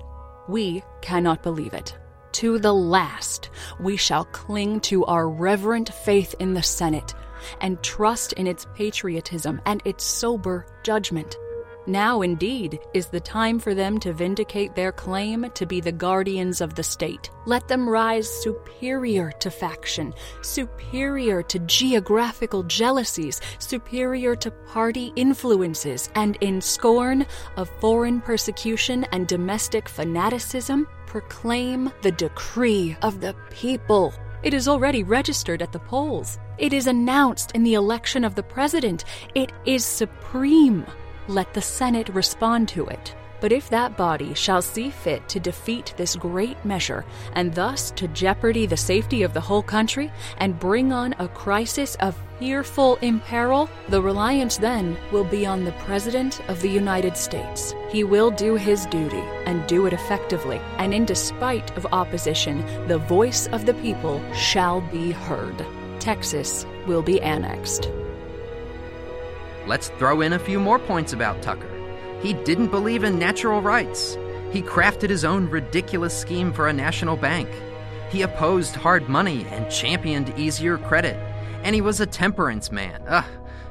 We 0.48 0.82
cannot 1.02 1.42
believe 1.42 1.74
it. 1.74 1.96
To 2.32 2.58
the 2.58 2.72
last, 2.72 3.50
we 3.78 3.96
shall 3.96 4.24
cling 4.24 4.80
to 4.80 5.04
our 5.04 5.28
reverent 5.28 5.92
faith 5.92 6.34
in 6.40 6.54
the 6.54 6.62
Senate 6.62 7.14
and 7.60 7.82
trust 7.82 8.32
in 8.32 8.46
its 8.46 8.66
patriotism 8.74 9.60
and 9.66 9.82
its 9.84 10.04
sober 10.04 10.66
judgment. 10.82 11.36
Now, 11.86 12.22
indeed, 12.22 12.80
is 12.94 13.08
the 13.08 13.20
time 13.20 13.58
for 13.58 13.74
them 13.74 13.98
to 14.00 14.14
vindicate 14.14 14.74
their 14.74 14.90
claim 14.90 15.50
to 15.52 15.66
be 15.66 15.82
the 15.82 15.92
guardians 15.92 16.62
of 16.62 16.74
the 16.74 16.82
state. 16.82 17.30
Let 17.44 17.68
them 17.68 17.86
rise 17.86 18.26
superior 18.42 19.30
to 19.40 19.50
faction, 19.50 20.14
superior 20.40 21.42
to 21.42 21.58
geographical 21.58 22.62
jealousies, 22.62 23.42
superior 23.58 24.34
to 24.36 24.50
party 24.50 25.12
influences, 25.14 26.08
and 26.14 26.38
in 26.40 26.62
scorn 26.62 27.26
of 27.58 27.68
foreign 27.80 28.22
persecution 28.22 29.04
and 29.12 29.28
domestic 29.28 29.86
fanaticism, 29.86 30.88
proclaim 31.06 31.92
the 32.00 32.12
decree 32.12 32.96
of 33.02 33.20
the 33.20 33.36
people. 33.50 34.14
It 34.42 34.54
is 34.54 34.68
already 34.68 35.02
registered 35.02 35.60
at 35.60 35.72
the 35.72 35.78
polls. 35.80 36.38
It 36.56 36.72
is 36.72 36.86
announced 36.86 37.52
in 37.52 37.62
the 37.62 37.74
election 37.74 38.24
of 38.24 38.34
the 38.34 38.42
president. 38.42 39.04
It 39.34 39.52
is 39.66 39.84
supreme 39.84 40.86
let 41.28 41.52
the 41.54 41.62
Senate 41.62 42.08
respond 42.10 42.68
to 42.70 42.86
it. 42.86 43.14
But 43.40 43.52
if 43.52 43.68
that 43.68 43.96
body 43.98 44.32
shall 44.32 44.62
see 44.62 44.88
fit 44.88 45.28
to 45.28 45.38
defeat 45.38 45.92
this 45.98 46.16
great 46.16 46.64
measure, 46.64 47.04
and 47.34 47.54
thus 47.54 47.90
to 47.90 48.08
jeopardy 48.08 48.64
the 48.64 48.76
safety 48.76 49.22
of 49.22 49.34
the 49.34 49.40
whole 49.40 49.62
country, 49.62 50.10
and 50.38 50.58
bring 50.58 50.92
on 50.92 51.14
a 51.18 51.28
crisis 51.28 51.94
of 51.96 52.16
fearful 52.38 52.96
imperil, 53.02 53.68
the 53.90 54.00
reliance 54.00 54.56
then 54.56 54.96
will 55.12 55.24
be 55.24 55.44
on 55.44 55.64
the 55.64 55.72
President 55.72 56.40
of 56.48 56.62
the 56.62 56.70
United 56.70 57.18
States. 57.18 57.74
He 57.90 58.02
will 58.02 58.30
do 58.30 58.54
his 58.54 58.86
duty, 58.86 59.22
and 59.44 59.66
do 59.66 59.84
it 59.84 59.92
effectively, 59.92 60.58
and 60.78 60.94
in 60.94 61.04
despite 61.04 61.76
of 61.76 61.86
opposition, 61.92 62.64
the 62.88 62.98
voice 62.98 63.46
of 63.48 63.66
the 63.66 63.74
people 63.74 64.22
shall 64.32 64.80
be 64.80 65.10
heard. 65.10 65.66
Texas 66.00 66.64
will 66.86 67.02
be 67.02 67.20
annexed. 67.20 67.90
Let's 69.66 69.88
throw 69.88 70.20
in 70.20 70.32
a 70.32 70.38
few 70.38 70.60
more 70.60 70.78
points 70.78 71.12
about 71.12 71.40
Tucker. 71.42 71.70
He 72.20 72.34
didn't 72.34 72.68
believe 72.68 73.04
in 73.04 73.18
natural 73.18 73.62
rights. 73.62 74.18
He 74.52 74.62
crafted 74.62 75.10
his 75.10 75.24
own 75.24 75.48
ridiculous 75.48 76.16
scheme 76.16 76.52
for 76.52 76.68
a 76.68 76.72
national 76.72 77.16
bank. 77.16 77.48
He 78.10 78.22
opposed 78.22 78.74
hard 78.74 79.08
money 79.08 79.46
and 79.50 79.70
championed 79.70 80.38
easier 80.38 80.78
credit. 80.78 81.16
And 81.62 81.74
he 81.74 81.80
was 81.80 82.00
a 82.00 82.06
temperance 82.06 82.70
man. 82.70 83.02
Ugh, 83.08 83.24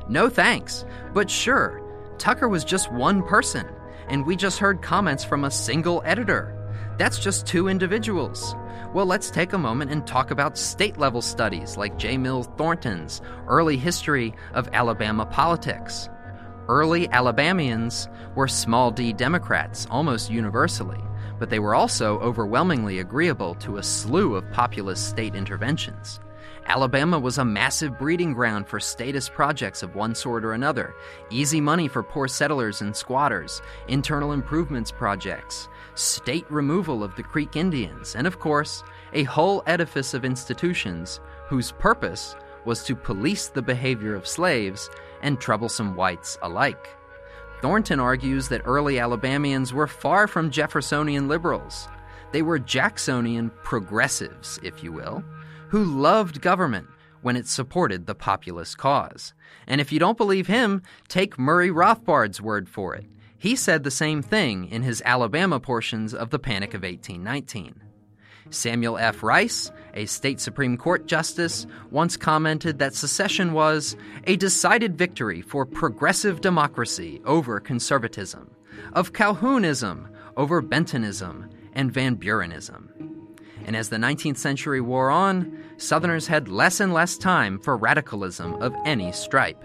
no 0.10 0.30
thanks. 0.30 0.84
But 1.14 1.30
sure, 1.30 1.82
Tucker 2.18 2.50
was 2.50 2.66
just 2.66 2.92
one 2.92 3.22
person, 3.24 3.68
and 4.08 4.26
we 4.26 4.36
just 4.36 4.60
heard 4.60 4.82
comments 4.82 5.24
from 5.24 5.44
a 5.44 5.52
single 5.52 6.02
editor. 6.06 6.56
That's 6.98 7.18
just 7.18 7.48
two 7.48 7.68
individuals. 7.68 8.56
Well, 8.94 9.08
let's 9.08 9.32
take 9.32 9.54
a 9.54 9.58
moment 9.58 9.92
and 9.92 10.06
talk 10.06 10.30
about 10.30 10.58
state 10.58 10.98
level 10.98 11.22
studies 11.22 11.76
like 11.76 11.98
J. 11.98 12.18
Mills 12.18 12.48
Thornton's 12.58 13.22
Early 13.48 13.78
History 13.78 14.34
of 14.54 14.70
Alabama 14.74 15.26
Politics. 15.26 16.10
Early 16.68 17.10
Alabamians 17.10 18.08
were 18.36 18.48
small 18.48 18.92
d 18.92 19.12
Democrats 19.12 19.88
almost 19.90 20.30
universally, 20.30 21.02
but 21.40 21.50
they 21.50 21.60
were 21.60 21.74
also 21.74 22.20
overwhelmingly 22.20 23.00
agreeable 23.00 23.56
to 23.56 23.78
a 23.78 23.84
slew 23.84 24.36
of 24.36 24.50
populist 24.52 25.10
state 25.10 25.34
interventions. 25.34 26.20
Alabama 26.66 27.20
was 27.20 27.38
a 27.38 27.46
massive 27.46 27.98
breeding 28.00 28.34
ground 28.34 28.68
for 28.68 28.80
status 28.80 29.28
projects 29.28 29.84
of 29.84 29.96
one 29.96 30.16
sort 30.16 30.46
or 30.46 30.54
another 30.54 30.96
easy 31.30 31.60
money 31.60 31.88
for 31.88 32.02
poor 32.02 32.28
settlers 32.28 32.82
and 32.82 32.96
squatters, 32.96 33.62
internal 33.88 34.32
improvements 34.32 34.92
projects, 34.92 35.68
state 35.96 36.50
removal 36.50 37.04
of 37.04 37.16
the 37.16 37.24
Creek 37.24 37.56
Indians, 37.56 38.16
and 38.16 38.26
of 38.26 38.40
course, 38.40 38.84
a 39.14 39.24
whole 39.24 39.62
edifice 39.68 40.14
of 40.14 40.26
institutions 40.26 41.20
whose 41.48 41.72
purpose 41.74 42.36
was 42.66 42.84
to 42.86 42.96
police 42.96 43.48
the 43.48 43.62
behavior 43.62 44.16
of 44.16 44.28
slaves 44.28 44.90
and 45.22 45.40
troublesome 45.40 45.96
whites 45.96 46.38
alike. 46.42 46.88
Thornton 47.62 48.00
argues 48.00 48.48
that 48.50 48.62
early 48.66 49.00
Alabamians 49.00 49.74
were 49.74 49.88
far 49.88 50.28
from 50.28 50.52
Jeffersonian 50.52 51.28
liberals. 51.28 51.88
They 52.32 52.42
were 52.42 52.60
Jacksonian 52.60 53.52
progressives, 53.64 54.60
if 54.64 54.84
you 54.84 54.92
will, 54.92 55.24
who 55.74 55.84
loved 55.84 56.40
government 56.40 56.88
when 57.24 57.36
it 57.36 57.48
supported 57.48 58.06
the 58.06 58.14
populist 58.14 58.78
cause. 58.78 59.34
And 59.66 59.82
if 59.82 59.92
you 59.92 59.98
don't 59.98 60.20
believe 60.20 60.46
him, 60.46 60.84
take 61.08 61.40
Murray 61.40 61.72
Rothbard's 61.72 62.40
word 62.40 62.70
for 62.70 62.94
it. 62.94 63.08
He 63.40 63.56
said 63.56 63.82
the 63.82 63.90
same 63.90 64.22
thing 64.22 64.70
in 64.70 64.84
his 64.84 65.02
Alabama 65.04 65.60
portions 65.60 66.14
of 66.14 66.30
the 66.30 66.38
Panic 66.38 66.76
of 66.76 66.84
1819. 66.84 67.82
Samuel 68.52 69.00
F. 69.00 69.24
Rice, 69.24 69.72
a 69.96 70.06
state 70.06 70.40
Supreme 70.40 70.78
Court 70.78 71.08
justice, 71.08 71.66
once 71.90 72.18
commented 72.18 72.78
that 72.78 72.94
secession 72.94 73.52
was 73.52 73.96
a 74.28 74.36
decided 74.36 74.96
victory 74.96 75.42
for 75.42 75.66
progressive 75.66 76.40
democracy 76.40 77.20
over 77.26 77.60
conservatism, 77.60 78.52
of 78.94 79.14
Calhounism 79.14 80.08
over 80.38 80.62
Bentonism 80.62 81.50
and 81.74 81.92
Van 81.92 82.16
Burenism. 82.16 82.90
And 83.66 83.76
as 83.76 83.90
the 83.90 83.98
19th 83.98 84.38
century 84.38 84.82
wore 84.82 85.10
on, 85.10 85.63
Southerners 85.84 86.28
had 86.28 86.48
less 86.48 86.80
and 86.80 86.94
less 86.94 87.18
time 87.18 87.60
for 87.60 87.76
radicalism 87.76 88.54
of 88.62 88.74
any 88.86 89.12
stripe. 89.12 89.62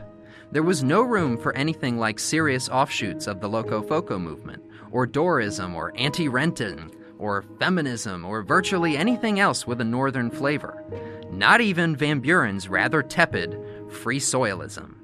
There 0.51 0.65
was 0.65 0.83
no 0.83 1.03
room 1.03 1.39
for 1.39 1.55
anything 1.55 1.97
like 1.97 2.19
serious 2.19 2.69
offshoots 2.69 3.29
of 3.29 3.41
the 3.41 3.49
Locofoco 3.49 4.21
movement, 4.21 4.65
or 4.91 5.07
Dorrism, 5.07 5.77
or 5.77 5.93
anti 5.97 6.27
renting, 6.27 6.91
or 7.19 7.45
feminism, 7.61 8.25
or 8.25 8.43
virtually 8.43 8.97
anything 8.97 9.39
else 9.39 9.65
with 9.65 9.81
a 9.81 9.85
northern 9.85 10.29
flavor. 10.29 10.83
Not 11.31 11.61
even 11.61 11.95
Van 11.95 12.19
Buren's 12.19 12.69
rather 12.69 13.01
tepid 13.01 13.57
free 13.89 14.19
soilism. 14.19 14.97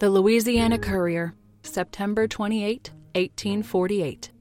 The 0.00 0.10
Louisiana 0.10 0.78
Courier, 0.78 1.32
September 1.62 2.26
28, 2.26 2.90
1848. 3.14 4.32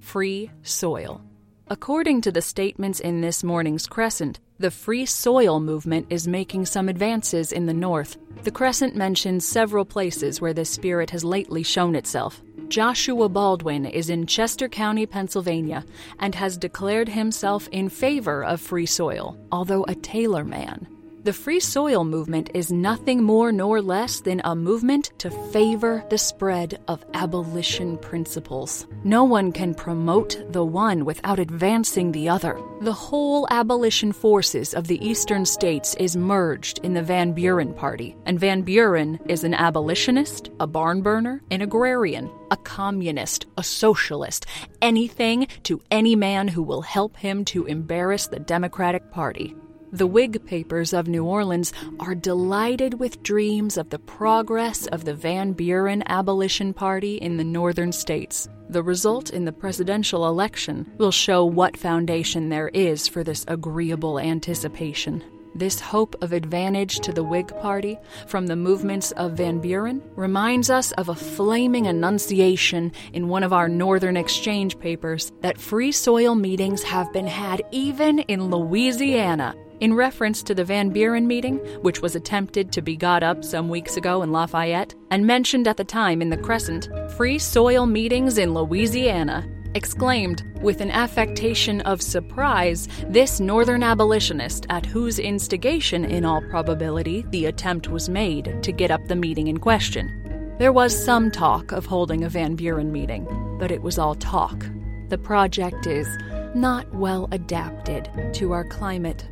Free 0.00 0.50
soil. 0.62 1.25
According 1.68 2.20
to 2.20 2.30
the 2.30 2.42
statements 2.42 3.00
in 3.00 3.22
this 3.22 3.42
morning's 3.42 3.88
Crescent, 3.88 4.38
the 4.60 4.70
Free 4.70 5.04
Soil 5.04 5.58
movement 5.58 6.06
is 6.10 6.28
making 6.28 6.66
some 6.66 6.88
advances 6.88 7.50
in 7.50 7.66
the 7.66 7.74
North. 7.74 8.16
The 8.44 8.52
Crescent 8.52 8.94
mentions 8.94 9.44
several 9.44 9.84
places 9.84 10.40
where 10.40 10.54
this 10.54 10.70
spirit 10.70 11.10
has 11.10 11.24
lately 11.24 11.64
shown 11.64 11.96
itself. 11.96 12.40
Joshua 12.68 13.28
Baldwin 13.28 13.84
is 13.84 14.10
in 14.10 14.26
Chester 14.28 14.68
County, 14.68 15.06
Pennsylvania, 15.06 15.84
and 16.20 16.36
has 16.36 16.56
declared 16.56 17.08
himself 17.08 17.68
in 17.72 17.88
favor 17.88 18.44
of 18.44 18.60
free 18.60 18.86
soil, 18.86 19.36
although 19.50 19.84
a 19.88 19.96
Taylor 19.96 20.44
man. 20.44 20.86
The 21.26 21.32
Free 21.32 21.58
Soil 21.58 22.04
movement 22.04 22.50
is 22.54 22.70
nothing 22.70 23.20
more 23.20 23.50
nor 23.50 23.82
less 23.82 24.20
than 24.20 24.40
a 24.44 24.54
movement 24.54 25.10
to 25.18 25.28
favor 25.50 26.04
the 26.08 26.18
spread 26.18 26.78
of 26.86 27.04
abolition 27.14 27.98
principles. 27.98 28.86
No 29.02 29.24
one 29.24 29.50
can 29.50 29.74
promote 29.74 30.40
the 30.52 30.64
one 30.64 31.04
without 31.04 31.40
advancing 31.40 32.12
the 32.12 32.28
other. 32.28 32.56
The 32.80 32.92
whole 32.92 33.48
abolition 33.50 34.12
forces 34.12 34.72
of 34.72 34.86
the 34.86 35.04
eastern 35.04 35.44
states 35.44 35.96
is 35.96 36.16
merged 36.16 36.78
in 36.84 36.94
the 36.94 37.02
Van 37.02 37.32
Buren 37.32 37.74
Party, 37.74 38.14
and 38.24 38.38
Van 38.38 38.62
Buren 38.62 39.18
is 39.28 39.42
an 39.42 39.54
abolitionist, 39.54 40.50
a 40.60 40.66
barn 40.68 41.02
burner, 41.02 41.42
an 41.50 41.60
agrarian, 41.60 42.30
a 42.52 42.56
communist, 42.56 43.46
a 43.58 43.64
socialist, 43.64 44.46
anything 44.80 45.48
to 45.64 45.82
any 45.90 46.14
man 46.14 46.46
who 46.46 46.62
will 46.62 46.82
help 46.82 47.16
him 47.16 47.44
to 47.46 47.66
embarrass 47.66 48.28
the 48.28 48.38
Democratic 48.38 49.10
Party. 49.10 49.56
The 49.96 50.06
Whig 50.06 50.44
papers 50.44 50.92
of 50.92 51.08
New 51.08 51.24
Orleans 51.24 51.72
are 52.00 52.14
delighted 52.14 53.00
with 53.00 53.22
dreams 53.22 53.78
of 53.78 53.88
the 53.88 53.98
progress 53.98 54.86
of 54.88 55.06
the 55.06 55.14
Van 55.14 55.52
Buren 55.52 56.02
Abolition 56.04 56.74
Party 56.74 57.16
in 57.16 57.38
the 57.38 57.44
northern 57.44 57.92
states. 57.92 58.46
The 58.68 58.82
result 58.82 59.30
in 59.30 59.46
the 59.46 59.54
presidential 59.54 60.28
election 60.28 60.92
will 60.98 61.12
show 61.12 61.46
what 61.46 61.78
foundation 61.78 62.50
there 62.50 62.68
is 62.74 63.08
for 63.08 63.24
this 63.24 63.46
agreeable 63.48 64.18
anticipation. 64.20 65.24
This 65.54 65.80
hope 65.80 66.14
of 66.22 66.34
advantage 66.34 67.00
to 67.00 67.10
the 67.14 67.24
Whig 67.24 67.48
Party 67.62 67.98
from 68.26 68.48
the 68.48 68.56
movements 68.56 69.12
of 69.12 69.38
Van 69.38 69.60
Buren 69.60 70.02
reminds 70.14 70.68
us 70.68 70.92
of 70.92 71.08
a 71.08 71.14
flaming 71.14 71.86
enunciation 71.86 72.92
in 73.14 73.28
one 73.28 73.42
of 73.42 73.54
our 73.54 73.66
Northern 73.66 74.18
Exchange 74.18 74.78
papers 74.78 75.32
that 75.40 75.56
free 75.56 75.90
soil 75.90 76.34
meetings 76.34 76.82
have 76.82 77.10
been 77.14 77.26
had 77.26 77.62
even 77.70 78.18
in 78.18 78.50
Louisiana 78.50 79.56
in 79.80 79.94
reference 79.94 80.42
to 80.42 80.54
the 80.54 80.64
Van 80.64 80.90
Buren 80.90 81.26
meeting, 81.26 81.58
which 81.82 82.02
was 82.02 82.16
attempted 82.16 82.72
to 82.72 82.82
be 82.82 82.96
got 82.96 83.22
up 83.22 83.44
some 83.44 83.68
weeks 83.68 83.96
ago 83.96 84.22
in 84.22 84.32
Lafayette, 84.32 84.94
and 85.10 85.26
mentioned 85.26 85.68
at 85.68 85.76
the 85.76 85.84
time 85.84 86.22
in 86.22 86.30
the 86.30 86.36
Crescent, 86.36 86.88
free 87.16 87.38
soil 87.38 87.86
meetings 87.86 88.38
in 88.38 88.54
Louisiana, 88.54 89.46
exclaimed, 89.74 90.42
with 90.62 90.80
an 90.80 90.90
affectation 90.90 91.82
of 91.82 92.00
surprise, 92.00 92.88
this 93.08 93.40
northern 93.40 93.82
abolitionist, 93.82 94.66
at 94.70 94.86
whose 94.86 95.18
instigation, 95.18 96.04
in 96.04 96.24
all 96.24 96.40
probability, 96.48 97.24
the 97.30 97.44
attempt 97.44 97.88
was 97.88 98.08
made 98.08 98.62
to 98.62 98.72
get 98.72 98.90
up 98.90 99.06
the 99.06 99.16
meeting 99.16 99.48
in 99.48 99.58
question. 99.58 100.22
There 100.58 100.72
was 100.72 101.04
some 101.04 101.30
talk 101.30 101.72
of 101.72 101.84
holding 101.84 102.24
a 102.24 102.30
Van 102.30 102.56
Buren 102.56 102.90
meeting, 102.90 103.26
but 103.58 103.70
it 103.70 103.82
was 103.82 103.98
all 103.98 104.14
talk. 104.14 104.64
The 105.10 105.18
project 105.18 105.86
is 105.86 106.08
not 106.54 106.92
well 106.94 107.28
adapted 107.30 108.08
to 108.32 108.52
our 108.52 108.64
climate. 108.64 109.28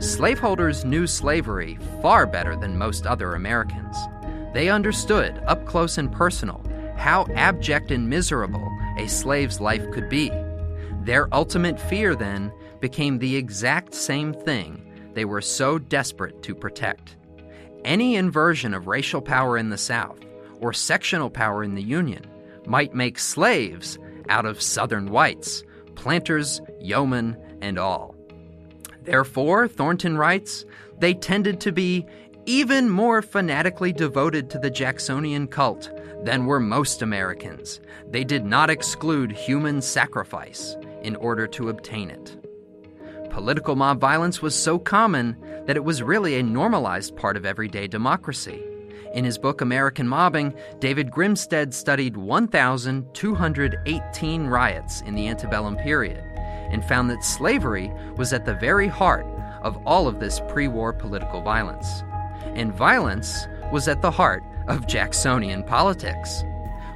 Slaveholders 0.00 0.84
knew 0.84 1.08
slavery 1.08 1.76
far 2.00 2.24
better 2.24 2.54
than 2.54 2.78
most 2.78 3.04
other 3.04 3.34
Americans. 3.34 3.96
They 4.54 4.68
understood, 4.68 5.42
up 5.46 5.66
close 5.66 5.98
and 5.98 6.12
personal, 6.12 6.62
how 6.96 7.26
abject 7.34 7.90
and 7.90 8.08
miserable 8.08 8.70
a 8.96 9.08
slave's 9.08 9.60
life 9.60 9.90
could 9.90 10.08
be. 10.08 10.30
Their 11.02 11.32
ultimate 11.34 11.80
fear, 11.80 12.14
then, 12.14 12.52
became 12.80 13.18
the 13.18 13.34
exact 13.34 13.92
same 13.92 14.32
thing 14.32 14.84
they 15.14 15.24
were 15.24 15.40
so 15.40 15.78
desperate 15.78 16.42
to 16.44 16.54
protect. 16.54 17.16
Any 17.84 18.14
inversion 18.14 18.74
of 18.74 18.86
racial 18.86 19.20
power 19.20 19.58
in 19.58 19.68
the 19.68 19.78
South, 19.78 20.20
or 20.60 20.72
sectional 20.72 21.28
power 21.28 21.64
in 21.64 21.74
the 21.74 21.82
Union, 21.82 22.24
might 22.66 22.94
make 22.94 23.18
slaves 23.18 23.98
out 24.28 24.46
of 24.46 24.62
Southern 24.62 25.10
whites, 25.10 25.64
planters, 25.96 26.60
yeomen, 26.80 27.36
and 27.60 27.78
all. 27.78 28.17
Therefore, 29.04 29.68
Thornton 29.68 30.16
writes, 30.16 30.64
they 30.98 31.14
tended 31.14 31.60
to 31.60 31.72
be 31.72 32.06
even 32.46 32.88
more 32.88 33.20
fanatically 33.20 33.92
devoted 33.92 34.48
to 34.50 34.58
the 34.58 34.70
Jacksonian 34.70 35.46
cult 35.46 35.90
than 36.24 36.46
were 36.46 36.60
most 36.60 37.02
Americans. 37.02 37.80
They 38.10 38.24
did 38.24 38.44
not 38.44 38.70
exclude 38.70 39.32
human 39.32 39.82
sacrifice 39.82 40.76
in 41.02 41.14
order 41.16 41.46
to 41.48 41.68
obtain 41.68 42.10
it. 42.10 42.36
Political 43.30 43.76
mob 43.76 44.00
violence 44.00 44.40
was 44.40 44.54
so 44.54 44.78
common 44.78 45.36
that 45.66 45.76
it 45.76 45.84
was 45.84 46.02
really 46.02 46.38
a 46.38 46.42
normalized 46.42 47.14
part 47.16 47.36
of 47.36 47.44
everyday 47.44 47.86
democracy. 47.86 48.64
In 49.14 49.24
his 49.24 49.38
book 49.38 49.60
American 49.60 50.08
Mobbing, 50.08 50.54
David 50.80 51.10
Grimsted 51.10 51.74
studied 51.74 52.16
1,218 52.16 54.46
riots 54.46 55.00
in 55.02 55.14
the 55.14 55.28
antebellum 55.28 55.76
period 55.76 56.24
and 56.70 56.84
found 56.84 57.10
that 57.10 57.24
slavery 57.24 57.92
was 58.16 58.32
at 58.32 58.44
the 58.44 58.54
very 58.54 58.88
heart 58.88 59.26
of 59.62 59.78
all 59.86 60.08
of 60.08 60.20
this 60.20 60.40
pre 60.48 60.68
war 60.68 60.92
political 60.92 61.40
violence. 61.40 62.02
And 62.54 62.72
violence 62.72 63.46
was 63.72 63.88
at 63.88 64.02
the 64.02 64.10
heart 64.10 64.42
of 64.68 64.86
Jacksonian 64.86 65.64
politics. 65.64 66.44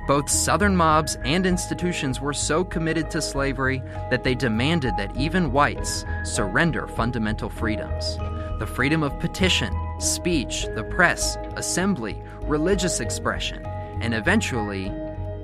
Both 0.06 0.28
Southern 0.28 0.76
mobs 0.76 1.16
and 1.24 1.46
institutions 1.46 2.20
were 2.20 2.32
so 2.32 2.64
committed 2.64 3.08
to 3.10 3.22
slavery 3.22 3.82
that 4.10 4.24
they 4.24 4.34
demanded 4.34 4.96
that 4.96 5.16
even 5.16 5.52
whites 5.52 6.04
surrender 6.24 6.88
fundamental 6.88 7.48
freedoms 7.48 8.18
the 8.58 8.66
freedom 8.66 9.02
of 9.02 9.18
petition, 9.18 9.74
speech, 9.98 10.66
the 10.76 10.84
press, 10.84 11.36
assembly, 11.56 12.22
religious 12.42 13.00
expression, 13.00 13.64
and 14.00 14.14
eventually, 14.14 14.92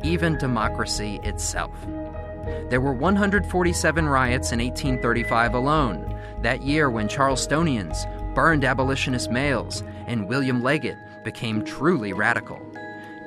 even 0.05 0.38
democracy 0.38 1.19
itself. 1.25 1.75
There 2.69 2.81
were 2.81 2.93
147 2.93 4.07
riots 4.07 4.53
in 4.53 4.61
1835 4.61 5.55
alone, 5.55 6.21
that 6.43 6.63
year 6.63 6.91
when 6.91 7.09
Charlestonians 7.09 8.07
burned 8.35 8.65
abolitionist 8.65 9.31
mails 9.31 9.83
and 10.07 10.29
William 10.29 10.63
Leggett 10.63 10.97
became 11.25 11.65
truly 11.65 12.13
radical. 12.13 12.61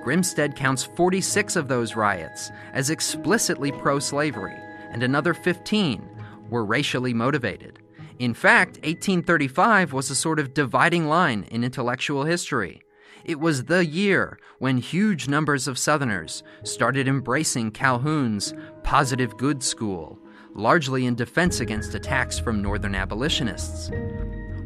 Grimsted 0.03 0.55
counts 0.55 0.83
46 0.83 1.55
of 1.55 1.67
those 1.67 1.95
riots 1.95 2.51
as 2.73 2.89
explicitly 2.89 3.71
pro 3.71 3.99
slavery, 3.99 4.57
and 4.91 5.03
another 5.03 5.33
15 5.33 6.07
were 6.49 6.65
racially 6.65 7.13
motivated. 7.13 7.79
In 8.19 8.33
fact, 8.33 8.77
1835 8.77 9.93
was 9.93 10.09
a 10.09 10.15
sort 10.15 10.39
of 10.39 10.53
dividing 10.53 11.07
line 11.07 11.43
in 11.51 11.63
intellectual 11.63 12.23
history. 12.23 12.81
It 13.23 13.39
was 13.39 13.65
the 13.65 13.85
year 13.85 14.39
when 14.59 14.77
huge 14.77 15.27
numbers 15.27 15.67
of 15.67 15.77
Southerners 15.77 16.43
started 16.63 17.07
embracing 17.07 17.71
Calhoun's 17.71 18.53
positive 18.83 19.37
good 19.37 19.61
school, 19.61 20.17
largely 20.55 21.05
in 21.05 21.15
defense 21.15 21.59
against 21.59 21.93
attacks 21.93 22.39
from 22.39 22.61
Northern 22.61 22.95
abolitionists. 22.95 23.91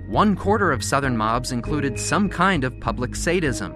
One 0.07 0.35
quarter 0.35 0.71
of 0.71 0.83
Southern 0.83 1.17
mobs 1.17 1.51
included 1.51 1.99
some 1.99 2.29
kind 2.29 2.63
of 2.63 2.79
public 2.79 3.15
sadism, 3.15 3.73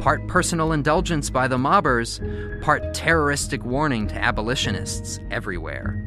part 0.00 0.26
personal 0.26 0.72
indulgence 0.72 1.28
by 1.28 1.46
the 1.46 1.58
mobbers, 1.58 2.20
part 2.62 2.94
terroristic 2.94 3.64
warning 3.64 4.06
to 4.08 4.16
abolitionists 4.16 5.20
everywhere. 5.30 6.00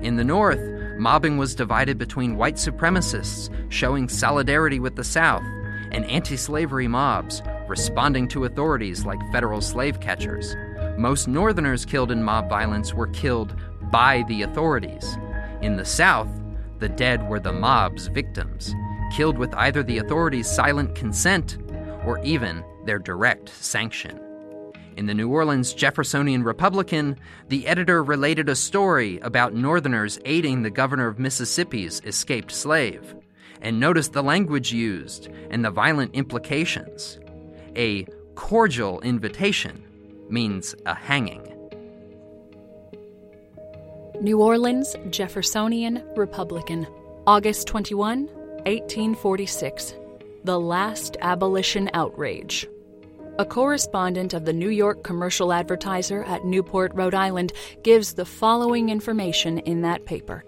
In 0.00 0.16
the 0.16 0.24
North, 0.24 0.60
mobbing 0.98 1.36
was 1.36 1.54
divided 1.54 1.98
between 1.98 2.36
white 2.36 2.56
supremacists 2.56 3.50
showing 3.70 4.08
solidarity 4.08 4.80
with 4.80 4.96
the 4.96 5.04
South 5.04 5.44
and 5.90 6.04
anti 6.06 6.36
slavery 6.36 6.88
mobs 6.88 7.42
responding 7.68 8.28
to 8.28 8.44
authorities 8.44 9.04
like 9.04 9.20
federal 9.32 9.60
slave 9.60 10.00
catchers. 10.00 10.56
Most 10.96 11.28
Northerners 11.28 11.84
killed 11.84 12.10
in 12.10 12.22
mob 12.22 12.48
violence 12.48 12.94
were 12.94 13.08
killed 13.08 13.54
by 13.90 14.24
the 14.28 14.42
authorities. 14.42 15.16
In 15.62 15.76
the 15.76 15.84
South, 15.84 16.28
the 16.78 16.88
dead 16.88 17.28
were 17.28 17.40
the 17.40 17.52
mob's 17.52 18.06
victims, 18.08 18.74
killed 19.14 19.38
with 19.38 19.54
either 19.54 19.82
the 19.82 19.98
authorities' 19.98 20.50
silent 20.50 20.94
consent 20.94 21.58
or 22.04 22.18
even 22.24 22.64
their 22.84 22.98
direct 22.98 23.48
sanction. 23.48 24.20
In 24.96 25.06
the 25.06 25.14
New 25.14 25.28
Orleans 25.28 25.74
Jeffersonian 25.74 26.42
Republican, 26.42 27.16
the 27.48 27.66
editor 27.68 28.02
related 28.02 28.48
a 28.48 28.56
story 28.56 29.18
about 29.20 29.54
Northerners 29.54 30.18
aiding 30.24 30.62
the 30.62 30.70
governor 30.70 31.06
of 31.06 31.20
Mississippi's 31.20 32.00
escaped 32.04 32.50
slave, 32.50 33.14
and 33.60 33.78
noticed 33.78 34.12
the 34.12 34.22
language 34.22 34.72
used 34.72 35.28
and 35.50 35.64
the 35.64 35.70
violent 35.70 36.14
implications. 36.14 37.20
A 37.78 38.04
cordial 38.34 39.00
invitation 39.02 39.84
means 40.28 40.74
a 40.84 40.96
hanging. 40.96 41.44
New 44.20 44.42
Orleans 44.42 44.96
Jeffersonian 45.10 46.02
Republican, 46.16 46.88
August 47.24 47.68
21, 47.68 48.26
1846. 48.66 49.94
The 50.42 50.58
Last 50.58 51.16
Abolition 51.20 51.88
Outrage. 51.94 52.66
A 53.38 53.44
correspondent 53.44 54.34
of 54.34 54.44
the 54.44 54.52
New 54.52 54.70
York 54.70 55.04
Commercial 55.04 55.52
Advertiser 55.52 56.24
at 56.24 56.44
Newport, 56.44 56.90
Rhode 56.96 57.14
Island, 57.14 57.52
gives 57.84 58.14
the 58.14 58.24
following 58.24 58.88
information 58.88 59.58
in 59.58 59.82
that 59.82 60.04
paper. 60.04 60.42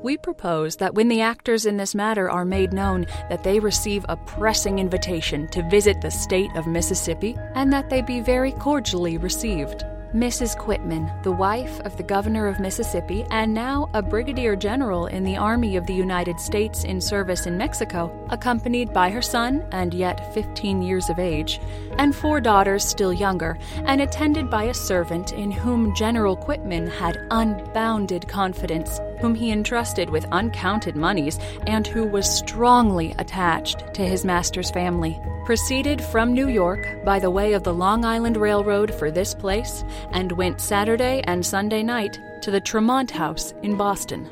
We 0.00 0.16
propose 0.16 0.76
that 0.76 0.94
when 0.94 1.08
the 1.08 1.22
actors 1.22 1.66
in 1.66 1.76
this 1.76 1.94
matter 1.94 2.30
are 2.30 2.44
made 2.44 2.72
known, 2.72 3.06
that 3.28 3.42
they 3.42 3.58
receive 3.58 4.06
a 4.08 4.16
pressing 4.16 4.78
invitation 4.78 5.48
to 5.48 5.68
visit 5.68 6.00
the 6.00 6.10
state 6.10 6.54
of 6.54 6.68
Mississippi, 6.68 7.36
and 7.54 7.72
that 7.72 7.90
they 7.90 8.00
be 8.02 8.20
very 8.20 8.52
cordially 8.52 9.18
received. 9.18 9.84
Mrs. 10.14 10.56
Quitman, 10.56 11.10
the 11.22 11.32
wife 11.32 11.80
of 11.80 11.96
the 11.98 12.02
governor 12.02 12.46
of 12.46 12.60
Mississippi 12.60 13.26
and 13.30 13.52
now 13.52 13.90
a 13.92 14.00
brigadier 14.00 14.56
general 14.56 15.06
in 15.06 15.22
the 15.22 15.36
Army 15.36 15.76
of 15.76 15.86
the 15.86 15.92
United 15.92 16.40
States 16.40 16.84
in 16.84 16.98
service 16.98 17.44
in 17.46 17.58
Mexico, 17.58 18.26
accompanied 18.30 18.90
by 18.90 19.10
her 19.10 19.20
son, 19.20 19.66
and 19.72 19.92
yet 19.92 20.32
15 20.32 20.80
years 20.80 21.10
of 21.10 21.18
age, 21.18 21.60
and 21.98 22.16
four 22.16 22.40
daughters 22.40 22.84
still 22.84 23.12
younger, 23.12 23.58
and 23.84 24.00
attended 24.00 24.48
by 24.48 24.62
a 24.62 24.74
servant 24.74 25.32
in 25.32 25.50
whom 25.50 25.94
General 25.94 26.36
Quitman 26.36 26.86
had 26.86 27.26
unbounded 27.30 28.26
confidence, 28.28 29.00
whom 29.20 29.34
he 29.34 29.50
entrusted 29.50 30.10
with 30.10 30.26
uncounted 30.32 30.96
moneys, 30.96 31.38
and 31.66 31.86
who 31.86 32.04
was 32.04 32.28
strongly 32.28 33.14
attached 33.18 33.94
to 33.94 34.02
his 34.02 34.24
master's 34.24 34.70
family 34.70 35.20
proceeded 35.48 36.02
from 36.04 36.34
New 36.34 36.48
York 36.48 37.02
by 37.06 37.18
the 37.18 37.30
way 37.30 37.54
of 37.54 37.62
the 37.62 37.72
Long 37.72 38.04
Island 38.04 38.36
Railroad 38.36 38.94
for 38.94 39.10
this 39.10 39.34
place 39.34 39.82
and 40.10 40.30
went 40.32 40.60
Saturday 40.60 41.22
and 41.24 41.44
Sunday 41.44 41.82
night 41.82 42.20
to 42.42 42.50
the 42.50 42.60
Tremont 42.60 43.10
House 43.10 43.54
in 43.62 43.74
Boston. 43.74 44.28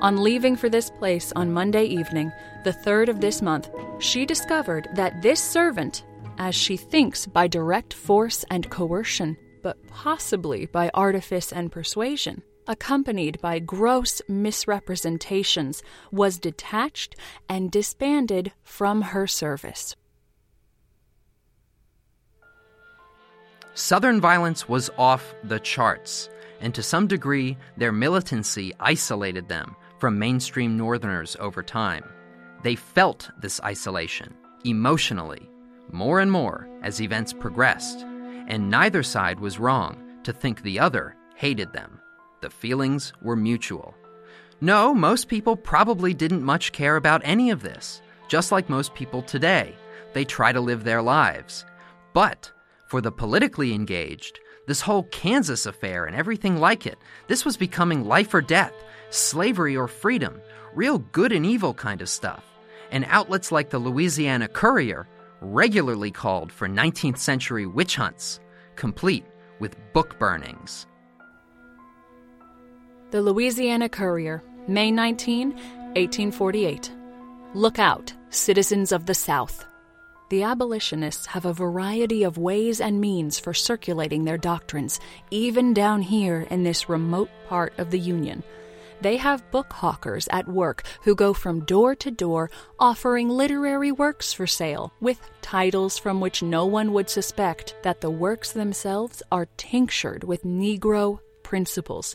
On 0.00 0.22
leaving 0.22 0.56
for 0.56 0.68
this 0.68 0.90
place 0.90 1.32
on 1.34 1.54
Monday 1.54 1.84
evening, 1.84 2.30
the 2.64 2.72
third 2.74 3.08
of 3.08 3.22
this 3.22 3.40
month, 3.40 3.70
she 3.98 4.26
discovered 4.26 4.88
that 4.94 5.22
this 5.22 5.42
servant, 5.42 6.04
as 6.36 6.54
she 6.54 6.76
thinks 6.76 7.24
by 7.24 7.48
direct 7.48 7.94
force 7.94 8.44
and 8.50 8.68
coercion, 8.68 9.38
but 9.62 9.78
possibly 9.88 10.66
by 10.66 10.90
artifice 10.92 11.50
and 11.50 11.72
persuasion, 11.72 12.42
accompanied 12.68 13.40
by 13.40 13.58
gross 13.58 14.22
misrepresentations, 14.28 15.82
was 16.12 16.38
detached 16.38 17.16
and 17.48 17.70
disbanded 17.70 18.52
from 18.62 19.02
her 19.02 19.26
service. 19.26 19.96
Southern 23.74 24.20
violence 24.20 24.68
was 24.68 24.90
off 24.98 25.34
the 25.44 25.60
charts, 25.60 26.28
and 26.60 26.74
to 26.74 26.82
some 26.82 27.06
degree, 27.06 27.56
their 27.76 27.92
militancy 27.92 28.72
isolated 28.80 29.48
them 29.48 29.74
from 29.98 30.18
mainstream 30.18 30.76
Northerners 30.76 31.36
over 31.40 31.62
time. 31.62 32.04
They 32.64 32.74
felt 32.74 33.30
this 33.40 33.60
isolation, 33.62 34.34
emotionally, 34.64 35.48
more 35.92 36.20
and 36.20 36.30
more 36.30 36.68
as 36.82 37.00
events 37.00 37.32
progressed, 37.32 38.00
and 38.48 38.68
neither 38.68 39.02
side 39.02 39.38
was 39.38 39.60
wrong 39.60 40.20
to 40.24 40.32
think 40.32 40.62
the 40.62 40.80
other 40.80 41.14
hated 41.36 41.72
them. 41.72 42.00
The 42.40 42.50
feelings 42.50 43.12
were 43.20 43.36
mutual. 43.36 43.94
No, 44.60 44.94
most 44.94 45.28
people 45.28 45.56
probably 45.56 46.14
didn't 46.14 46.42
much 46.42 46.72
care 46.72 46.96
about 46.96 47.22
any 47.24 47.50
of 47.50 47.62
this, 47.62 48.00
just 48.28 48.52
like 48.52 48.68
most 48.68 48.94
people 48.94 49.22
today. 49.22 49.74
They 50.12 50.24
try 50.24 50.52
to 50.52 50.60
live 50.60 50.84
their 50.84 51.02
lives. 51.02 51.64
But 52.12 52.50
for 52.86 53.00
the 53.00 53.12
politically 53.12 53.72
engaged, 53.74 54.40
this 54.66 54.80
whole 54.80 55.04
Kansas 55.04 55.66
affair 55.66 56.04
and 56.04 56.14
everything 56.14 56.58
like 56.58 56.86
it, 56.86 56.98
this 57.26 57.44
was 57.44 57.56
becoming 57.56 58.04
life 58.04 58.32
or 58.34 58.40
death, 58.40 58.74
slavery 59.10 59.76
or 59.76 59.88
freedom, 59.88 60.40
real 60.74 60.98
good 60.98 61.32
and 61.32 61.46
evil 61.46 61.74
kind 61.74 62.02
of 62.02 62.08
stuff. 62.08 62.44
And 62.90 63.04
outlets 63.08 63.50
like 63.50 63.70
the 63.70 63.78
Louisiana 63.78 64.48
Courier 64.48 65.08
regularly 65.40 66.10
called 66.10 66.52
for 66.52 66.68
19th 66.68 67.18
century 67.18 67.66
witch 67.66 67.96
hunts, 67.96 68.40
complete 68.76 69.24
with 69.60 69.76
book 69.92 70.18
burnings. 70.18 70.86
The 73.10 73.22
Louisiana 73.22 73.88
Courier, 73.88 74.42
May 74.66 74.90
19, 74.90 75.52
1848. 75.52 76.92
Look 77.54 77.78
out, 77.78 78.12
citizens 78.28 78.92
of 78.92 79.06
the 79.06 79.14
South. 79.14 79.64
The 80.28 80.42
abolitionists 80.42 81.24
have 81.24 81.46
a 81.46 81.54
variety 81.54 82.22
of 82.22 82.36
ways 82.36 82.82
and 82.82 83.00
means 83.00 83.38
for 83.38 83.54
circulating 83.54 84.24
their 84.24 84.36
doctrines, 84.36 85.00
even 85.30 85.72
down 85.72 86.02
here 86.02 86.46
in 86.50 86.64
this 86.64 86.90
remote 86.90 87.30
part 87.46 87.72
of 87.78 87.90
the 87.90 87.98
Union. 87.98 88.42
They 89.00 89.16
have 89.16 89.50
book 89.50 89.72
hawkers 89.72 90.28
at 90.30 90.46
work 90.46 90.82
who 91.04 91.14
go 91.14 91.32
from 91.32 91.64
door 91.64 91.94
to 91.94 92.10
door 92.10 92.50
offering 92.78 93.30
literary 93.30 93.90
works 93.90 94.34
for 94.34 94.46
sale, 94.46 94.92
with 95.00 95.18
titles 95.40 95.96
from 95.96 96.20
which 96.20 96.42
no 96.42 96.66
one 96.66 96.92
would 96.92 97.08
suspect 97.08 97.74
that 97.84 98.02
the 98.02 98.10
works 98.10 98.52
themselves 98.52 99.22
are 99.32 99.48
tinctured 99.56 100.24
with 100.24 100.44
Negro 100.44 101.20
principles. 101.42 102.14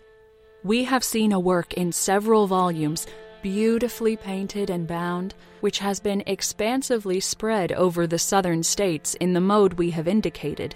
We 0.65 0.85
have 0.85 1.03
seen 1.03 1.33
a 1.33 1.39
work 1.41 1.73
in 1.73 1.91
several 1.91 2.47
volumes 2.47 3.05
beautifully 3.41 4.15
painted 4.15 4.69
and 4.69 4.87
bound, 4.87 5.33
which 5.59 5.79
has 5.79 5.99
been 5.99 6.23
expansively 6.25 7.19
spread 7.19 7.73
over 7.73 8.07
the 8.07 8.17
southern 8.17 8.63
states 8.63 9.13
in 9.15 9.33
the 9.33 9.41
mode 9.41 9.73
we 9.73 9.89
have 9.89 10.07
indicated. 10.07 10.73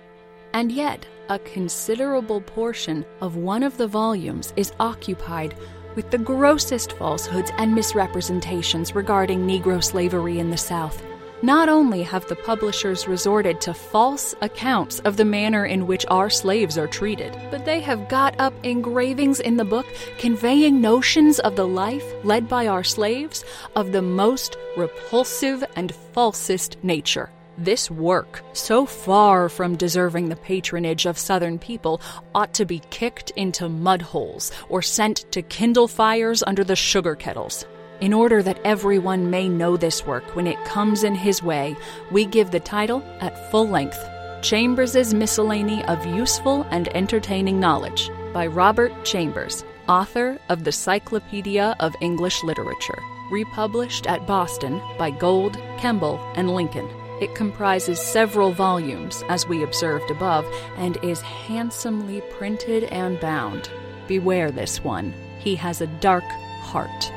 And 0.53 0.73
yet, 0.73 1.05
a 1.29 1.39
considerable 1.39 2.41
portion 2.41 3.05
of 3.21 3.37
one 3.37 3.63
of 3.63 3.77
the 3.77 3.87
volumes 3.87 4.51
is 4.57 4.73
occupied 4.77 5.55
with 5.95 6.11
the 6.11 6.17
grossest 6.17 6.91
falsehoods 6.91 7.51
and 7.57 7.73
misrepresentations 7.73 8.93
regarding 8.93 9.47
Negro 9.47 9.81
slavery 9.81 10.39
in 10.39 10.49
the 10.49 10.57
South. 10.57 11.01
Not 11.43 11.69
only 11.69 12.01
have 12.01 12.27
the 12.27 12.35
publishers 12.35 13.07
resorted 13.07 13.61
to 13.61 13.73
false 13.75 14.33
accounts 14.41 14.99
of 15.01 15.17
the 15.17 15.25
manner 15.25 15.67
in 15.67 15.85
which 15.85 16.03
our 16.09 16.31
slaves 16.31 16.79
are 16.79 16.87
treated, 16.87 17.37
but 17.51 17.63
they 17.63 17.79
have 17.81 18.09
got 18.09 18.39
up 18.39 18.53
engravings 18.63 19.39
in 19.39 19.55
the 19.55 19.63
book 19.63 19.85
conveying 20.17 20.81
notions 20.81 21.37
of 21.39 21.55
the 21.55 21.67
life 21.67 22.03
led 22.23 22.49
by 22.49 22.65
our 22.65 22.83
slaves 22.83 23.45
of 23.75 23.91
the 23.91 24.01
most 24.01 24.57
repulsive 24.75 25.63
and 25.75 25.93
falsest 25.93 26.83
nature. 26.83 27.29
This 27.59 27.91
work, 27.91 28.43
so 28.53 28.87
far 28.87 29.47
from 29.47 29.75
deserving 29.75 30.29
the 30.29 30.35
patronage 30.35 31.05
of 31.05 31.19
Southern 31.19 31.59
people, 31.59 32.01
ought 32.33 32.55
to 32.55 32.65
be 32.65 32.81
kicked 32.89 33.29
into 33.31 33.69
mud 33.69 34.01
holes 34.01 34.51
or 34.69 34.81
sent 34.81 35.31
to 35.33 35.43
kindle 35.43 35.87
fires 35.87 36.41
under 36.47 36.63
the 36.63 36.75
sugar 36.75 37.13
kettles. 37.13 37.63
In 37.99 38.13
order 38.13 38.43
that 38.43 38.59
everyone 38.63 39.31
may 39.31 39.49
know 39.49 39.75
this 39.75 40.05
work 40.05 40.35
when 40.35 40.45
it 40.45 40.63
comes 40.65 41.03
in 41.03 41.15
his 41.15 41.41
way, 41.41 41.75
we 42.11 42.25
give 42.25 42.51
the 42.51 42.59
title 42.59 43.03
at 43.21 43.49
full 43.49 43.67
length 43.67 43.97
Chambers's 44.43 45.15
Miscellany 45.15 45.83
of 45.85 46.05
Useful 46.05 46.67
and 46.69 46.95
Entertaining 46.95 47.59
Knowledge 47.59 48.11
by 48.33 48.45
Robert 48.45 48.91
Chambers, 49.03 49.65
author 49.89 50.37
of 50.49 50.63
the 50.63 50.71
Cyclopedia 50.71 51.75
of 51.79 51.95
English 51.99 52.43
Literature, 52.43 52.99
republished 53.31 54.05
at 54.05 54.27
Boston 54.27 54.79
by 54.99 55.09
Gould, 55.09 55.59
Kemble, 55.79 56.19
and 56.35 56.53
Lincoln. 56.53 56.87
It 57.19 57.33
comprises 57.33 57.99
several 57.99 58.51
volumes, 58.51 59.23
as 59.27 59.47
we 59.47 59.63
observed 59.63 60.11
above, 60.11 60.45
and 60.75 61.03
is 61.03 61.21
handsomely 61.21 62.21
printed 62.29 62.83
and 62.85 63.19
bound. 63.19 63.71
Beware 64.07 64.51
this 64.51 64.83
one. 64.83 65.15
He 65.39 65.55
has 65.55 65.81
a 65.81 65.87
dark 65.87 66.25
heart. 66.61 67.11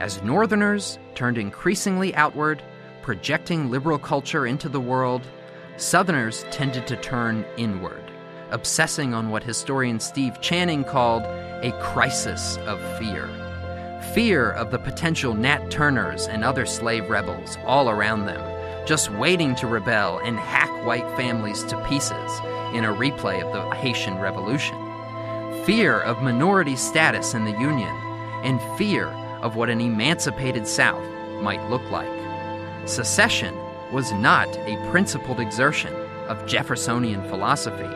As 0.00 0.22
Northerners 0.22 0.96
turned 1.16 1.38
increasingly 1.38 2.14
outward, 2.14 2.62
projecting 3.02 3.68
liberal 3.68 3.98
culture 3.98 4.46
into 4.46 4.68
the 4.68 4.80
world, 4.80 5.26
Southerners 5.76 6.44
tended 6.52 6.86
to 6.86 6.96
turn 6.96 7.44
inward, 7.56 8.04
obsessing 8.50 9.12
on 9.12 9.30
what 9.30 9.42
historian 9.42 9.98
Steve 9.98 10.40
Channing 10.40 10.84
called 10.84 11.24
a 11.24 11.76
crisis 11.80 12.58
of 12.58 12.80
fear. 12.98 13.28
Fear 14.14 14.52
of 14.52 14.70
the 14.70 14.78
potential 14.78 15.34
Nat 15.34 15.68
Turners 15.68 16.28
and 16.28 16.44
other 16.44 16.64
slave 16.64 17.10
rebels 17.10 17.58
all 17.66 17.90
around 17.90 18.26
them, 18.26 18.86
just 18.86 19.10
waiting 19.12 19.56
to 19.56 19.66
rebel 19.66 20.18
and 20.18 20.38
hack 20.38 20.70
white 20.86 21.08
families 21.16 21.64
to 21.64 21.84
pieces 21.88 22.40
in 22.72 22.84
a 22.84 22.94
replay 22.94 23.44
of 23.44 23.52
the 23.52 23.74
Haitian 23.74 24.18
Revolution. 24.18 24.76
Fear 25.64 26.00
of 26.00 26.22
minority 26.22 26.76
status 26.76 27.34
in 27.34 27.44
the 27.44 27.58
Union, 27.58 27.94
and 28.44 28.60
fear 28.78 29.12
of 29.42 29.56
what 29.56 29.70
an 29.70 29.80
emancipated 29.80 30.66
South 30.66 31.04
might 31.40 31.68
look 31.70 31.82
like. 31.90 32.08
Secession 32.88 33.54
was 33.92 34.12
not 34.12 34.48
a 34.58 34.90
principled 34.90 35.40
exertion 35.40 35.94
of 36.28 36.46
Jeffersonian 36.46 37.22
philosophy. 37.28 37.88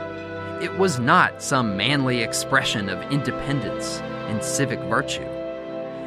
It 0.64 0.78
was 0.78 0.98
not 0.98 1.42
some 1.42 1.76
manly 1.76 2.22
expression 2.22 2.88
of 2.88 3.12
independence 3.12 4.00
and 4.28 4.42
civic 4.42 4.80
virtue. 4.80 5.28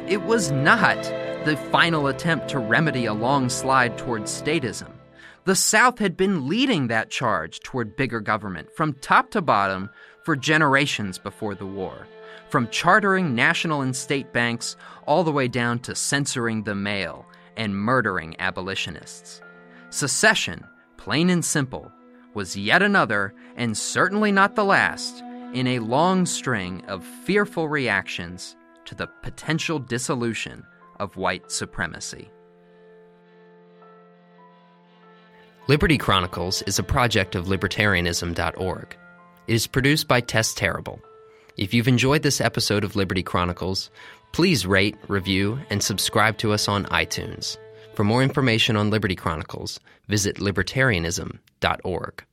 It 0.08 0.22
was 0.22 0.50
not 0.50 0.96
the 1.44 1.56
final 1.70 2.08
attempt 2.08 2.48
to 2.48 2.58
remedy 2.58 3.06
a 3.06 3.14
long 3.14 3.48
slide 3.48 3.96
towards 3.98 4.30
statism. 4.30 4.90
The 5.44 5.54
South 5.54 6.00
had 6.00 6.16
been 6.16 6.48
leading 6.48 6.88
that 6.88 7.10
charge 7.10 7.60
toward 7.60 7.96
bigger 7.96 8.20
government 8.20 8.68
from 8.74 8.94
top 8.94 9.30
to 9.30 9.40
bottom 9.40 9.90
for 10.24 10.34
generations 10.34 11.18
before 11.18 11.54
the 11.54 11.66
war, 11.66 12.08
from 12.48 12.68
chartering 12.68 13.34
national 13.34 13.82
and 13.82 13.94
state 13.94 14.32
banks 14.32 14.76
all 15.06 15.24
the 15.24 15.32
way 15.32 15.48
down 15.48 15.78
to 15.80 15.94
censoring 15.94 16.62
the 16.62 16.74
mail 16.74 17.26
and 17.56 17.76
murdering 17.76 18.36
abolitionists. 18.38 19.40
Secession, 19.90 20.64
plain 20.96 21.30
and 21.30 21.44
simple, 21.44 21.90
was 22.34 22.56
yet 22.56 22.82
another, 22.82 23.34
and 23.56 23.76
certainly 23.76 24.30
not 24.30 24.54
the 24.54 24.64
last, 24.64 25.22
in 25.54 25.66
a 25.66 25.78
long 25.78 26.26
string 26.26 26.84
of 26.86 27.04
fearful 27.04 27.68
reactions 27.68 28.56
to 28.84 28.94
the 28.94 29.06
potential 29.22 29.78
dissolution 29.78 30.64
of 31.00 31.16
white 31.16 31.50
supremacy. 31.50 32.30
Liberty 35.68 35.98
Chronicles 35.98 36.62
is 36.62 36.78
a 36.78 36.84
project 36.84 37.34
of 37.34 37.46
libertarianism.org. 37.46 38.96
It 39.48 39.54
is 39.54 39.66
produced 39.66 40.06
by 40.06 40.20
Tess 40.20 40.54
Terrible. 40.54 41.00
If 41.56 41.72
you've 41.72 41.88
enjoyed 41.88 42.22
this 42.22 42.42
episode 42.42 42.84
of 42.84 42.96
Liberty 42.96 43.22
Chronicles, 43.22 43.90
please 44.32 44.66
rate, 44.66 44.94
review, 45.08 45.58
and 45.70 45.82
subscribe 45.82 46.36
to 46.38 46.52
us 46.52 46.68
on 46.68 46.84
iTunes. 46.86 47.56
For 47.94 48.04
more 48.04 48.22
information 48.22 48.76
on 48.76 48.90
Liberty 48.90 49.16
Chronicles, 49.16 49.80
visit 50.06 50.36
libertarianism.org. 50.36 52.26